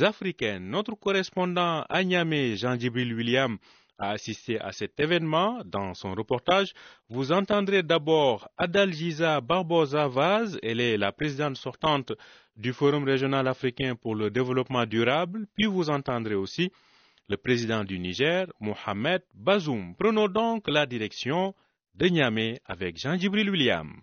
africaines. 0.00 0.66
Notre 0.70 0.94
correspondant 0.94 1.84
à 1.90 2.02
Niamey, 2.02 2.56
Jean-Gibril 2.56 3.12
William, 3.12 3.58
a 3.98 4.12
assisté 4.12 4.58
à 4.58 4.72
cet 4.72 4.98
événement. 4.98 5.60
Dans 5.66 5.92
son 5.92 6.14
reportage, 6.14 6.72
vous 7.10 7.32
entendrez 7.32 7.82
d'abord 7.82 8.48
Adalgiza 8.56 9.42
Barbosa 9.42 10.08
Vaz, 10.08 10.58
elle 10.62 10.80
est 10.80 10.96
la 10.96 11.12
présidente 11.12 11.58
sortante 11.58 12.12
du 12.56 12.72
Forum 12.72 13.04
régional 13.04 13.46
africain 13.46 13.94
pour 13.94 14.14
le 14.14 14.30
développement 14.30 14.86
durable, 14.86 15.46
puis 15.54 15.66
vous 15.66 15.90
entendrez 15.90 16.34
aussi 16.34 16.72
le 17.28 17.36
président 17.36 17.84
du 17.84 17.98
Niger, 17.98 18.46
Mohamed 18.58 19.20
Bazoum. 19.34 19.94
Prenons 19.98 20.28
donc 20.28 20.66
la 20.66 20.86
direction 20.86 21.54
de 21.94 22.06
Niamey 22.06 22.58
avec 22.64 22.96
Jean-Gibril 22.96 23.50
William. 23.50 24.00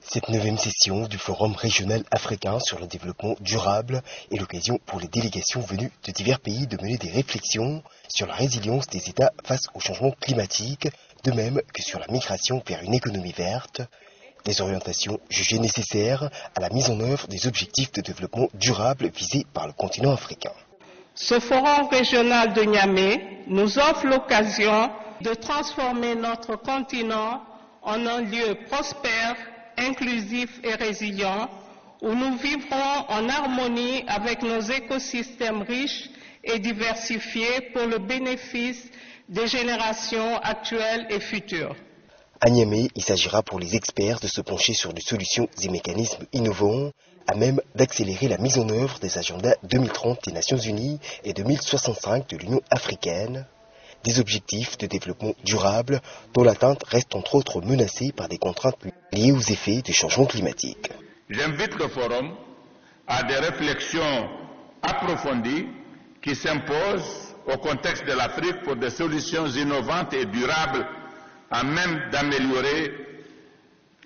Cette 0.00 0.28
neuvième 0.28 0.58
session 0.58 1.06
du 1.06 1.18
Forum 1.18 1.54
régional 1.54 2.04
africain 2.12 2.60
sur 2.60 2.78
le 2.78 2.86
développement 2.86 3.34
durable 3.40 4.02
est 4.30 4.36
l'occasion 4.36 4.78
pour 4.86 5.00
les 5.00 5.08
délégations 5.08 5.60
venues 5.60 5.90
de 6.04 6.12
divers 6.12 6.38
pays 6.40 6.66
de 6.66 6.80
mener 6.80 6.96
des 6.98 7.10
réflexions 7.10 7.82
sur 8.08 8.26
la 8.26 8.34
résilience 8.34 8.86
des 8.86 9.08
États 9.10 9.32
face 9.44 9.66
au 9.74 9.80
changement 9.80 10.12
climatique, 10.20 10.88
de 11.24 11.32
même 11.32 11.60
que 11.74 11.82
sur 11.82 11.98
la 11.98 12.06
migration 12.08 12.62
vers 12.66 12.82
une 12.82 12.94
économie 12.94 13.32
verte, 13.32 13.82
des 14.44 14.60
orientations 14.60 15.18
jugées 15.28 15.58
nécessaires 15.58 16.30
à 16.54 16.60
la 16.60 16.70
mise 16.70 16.90
en 16.90 17.00
œuvre 17.00 17.26
des 17.26 17.46
objectifs 17.48 17.92
de 17.92 18.00
développement 18.00 18.48
durable 18.54 19.08
visés 19.08 19.46
par 19.52 19.66
le 19.66 19.72
continent 19.72 20.12
africain. 20.12 20.52
Ce 21.14 21.40
forum 21.40 21.88
régional 21.90 22.52
de 22.54 22.62
Niamey 22.62 23.20
nous 23.48 23.78
offre 23.78 24.06
l'occasion 24.06 24.90
de 25.22 25.34
transformer 25.34 26.14
notre 26.14 26.54
continent 26.56 27.42
en 27.82 28.06
un 28.06 28.22
lieu 28.22 28.56
prospère 28.70 29.36
inclusif 29.78 30.60
et 30.64 30.74
résilient 30.74 31.48
où 32.02 32.14
nous 32.14 32.36
vivrons 32.36 33.04
en 33.08 33.28
harmonie 33.28 34.04
avec 34.06 34.42
nos 34.42 34.60
écosystèmes 34.60 35.62
riches 35.62 36.10
et 36.44 36.58
diversifiés 36.58 37.60
pour 37.72 37.86
le 37.86 37.98
bénéfice 37.98 38.84
des 39.28 39.46
générations 39.46 40.38
actuelles 40.38 41.06
et 41.10 41.20
futures. 41.20 41.74
À 42.40 42.50
Niamey, 42.50 42.88
il 42.94 43.02
s'agira 43.02 43.42
pour 43.42 43.58
les 43.58 43.74
experts 43.74 44.20
de 44.20 44.28
se 44.28 44.40
pencher 44.40 44.72
sur 44.72 44.92
des 44.92 45.00
solutions 45.02 45.48
et 45.60 45.68
mécanismes 45.68 46.24
innovants 46.32 46.92
à 47.26 47.34
même 47.34 47.60
d'accélérer 47.74 48.28
la 48.28 48.38
mise 48.38 48.58
en 48.58 48.68
œuvre 48.70 48.98
des 49.00 49.18
agendas 49.18 49.54
2030 49.64 50.24
des 50.26 50.32
Nations 50.32 50.56
Unies 50.56 51.00
et 51.24 51.32
2065 51.34 52.28
de 52.28 52.36
l'Union 52.36 52.60
africaine 52.70 53.44
des 54.04 54.20
objectifs 54.20 54.78
de 54.78 54.86
développement 54.86 55.34
durable 55.44 56.00
dont 56.34 56.44
l'atteinte 56.44 56.82
reste 56.84 57.14
entre 57.14 57.34
autres 57.34 57.60
menacée 57.60 58.12
par 58.12 58.28
des 58.28 58.38
contraintes 58.38 58.78
liées 59.12 59.32
aux 59.32 59.40
effets 59.40 59.82
du 59.82 59.92
changement 59.92 60.26
climatique. 60.26 60.90
J'invite 61.28 61.74
le 61.78 61.88
forum 61.88 62.34
à 63.06 63.22
des 63.24 63.36
réflexions 63.36 64.28
approfondies 64.82 65.66
qui 66.22 66.34
s'imposent 66.34 67.34
au 67.46 67.56
contexte 67.58 68.04
de 68.06 68.12
l'Afrique 68.12 68.62
pour 68.64 68.76
des 68.76 68.90
solutions 68.90 69.46
innovantes 69.46 70.12
et 70.12 70.26
durables 70.26 70.86
à 71.50 71.64
même 71.64 72.10
d'améliorer 72.12 72.92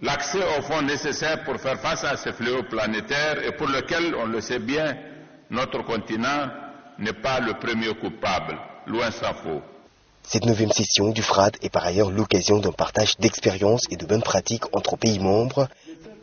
l'accès 0.00 0.38
aux 0.58 0.62
fonds 0.62 0.82
nécessaires 0.82 1.42
pour 1.44 1.56
faire 1.60 1.80
face 1.80 2.04
à 2.04 2.16
ces 2.16 2.32
fléaux 2.32 2.62
planétaires 2.64 3.42
et 3.44 3.52
pour 3.52 3.68
lesquels, 3.68 4.14
on 4.14 4.26
le 4.26 4.40
sait 4.40 4.58
bien, 4.58 4.96
notre 5.50 5.82
continent 5.84 6.48
n'est 6.98 7.12
pas 7.12 7.40
le 7.40 7.54
premier 7.54 7.94
coupable, 7.94 8.58
loin 8.86 9.10
s'en 9.10 9.34
faut. 9.34 9.62
Cette 10.24 10.46
neuvième 10.46 10.70
session 10.72 11.10
du 11.10 11.20
FRAD 11.20 11.56
est 11.62 11.68
par 11.68 11.84
ailleurs 11.84 12.10
l'occasion 12.10 12.58
d'un 12.58 12.72
partage 12.72 13.18
d'expériences 13.18 13.86
et 13.90 13.96
de 13.96 14.06
bonnes 14.06 14.22
pratiques 14.22 14.64
entre 14.74 14.96
pays 14.96 15.18
membres, 15.18 15.68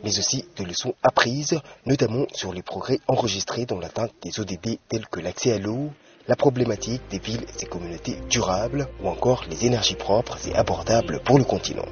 mais 0.02 0.18
aussi 0.18 0.44
de 0.56 0.64
leçons 0.64 0.94
apprises, 1.02 1.60
notamment 1.86 2.26
sur 2.32 2.52
les 2.52 2.62
progrès 2.62 2.98
enregistrés 3.08 3.66
dans 3.66 3.78
l'atteinte 3.78 4.12
des 4.22 4.40
ODD 4.40 4.78
tels 4.88 5.06
que 5.06 5.20
l'accès 5.20 5.52
à 5.52 5.58
l'eau, 5.58 5.90
la 6.26 6.36
problématique 6.36 7.02
des 7.10 7.18
villes 7.18 7.44
et 7.60 7.66
communautés 7.66 8.16
durables 8.28 8.88
ou 9.02 9.08
encore 9.08 9.44
les 9.50 9.66
énergies 9.66 9.96
propres 9.96 10.38
et 10.48 10.54
abordables 10.54 11.20
pour 11.24 11.38
le 11.38 11.44
continent. 11.44 11.86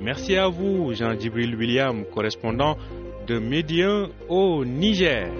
Merci 0.00 0.36
à 0.36 0.48
vous, 0.48 0.92
Jean-Djibril 0.94 1.54
William, 1.54 2.04
correspondant 2.06 2.76
de 3.26 3.38
Médien 3.38 4.08
au 4.28 4.64
Niger. 4.64 5.30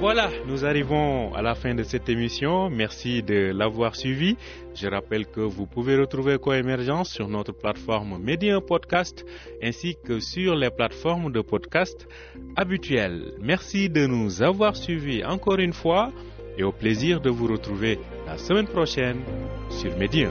Voilà, 0.00 0.28
nous 0.46 0.64
arrivons 0.64 1.32
à 1.34 1.40
la 1.40 1.54
fin 1.54 1.74
de 1.74 1.82
cette 1.82 2.08
émission. 2.08 2.68
Merci 2.68 3.22
de 3.22 3.52
l'avoir 3.54 3.96
suivi. 3.96 4.36
Je 4.74 4.86
rappelle 4.86 5.26
que 5.26 5.40
vous 5.40 5.66
pouvez 5.66 5.96
retrouver 5.96 6.38
Coémergence 6.38 7.10
sur 7.10 7.28
notre 7.28 7.52
plateforme 7.52 8.18
Média 8.18 8.60
Podcast 8.60 9.24
ainsi 9.62 9.96
que 10.04 10.20
sur 10.20 10.56
les 10.56 10.70
plateformes 10.70 11.32
de 11.32 11.40
podcast 11.40 12.06
habituelles. 12.56 13.32
Merci 13.40 13.88
de 13.88 14.06
nous 14.06 14.42
avoir 14.42 14.76
suivis 14.76 15.24
encore 15.24 15.58
une 15.58 15.72
fois 15.72 16.12
et 16.58 16.64
au 16.64 16.72
plaisir 16.72 17.20
de 17.20 17.30
vous 17.30 17.46
retrouver 17.46 17.98
la 18.26 18.36
semaine 18.36 18.66
prochaine 18.66 19.20
sur 19.70 19.96
Média. 19.96 20.28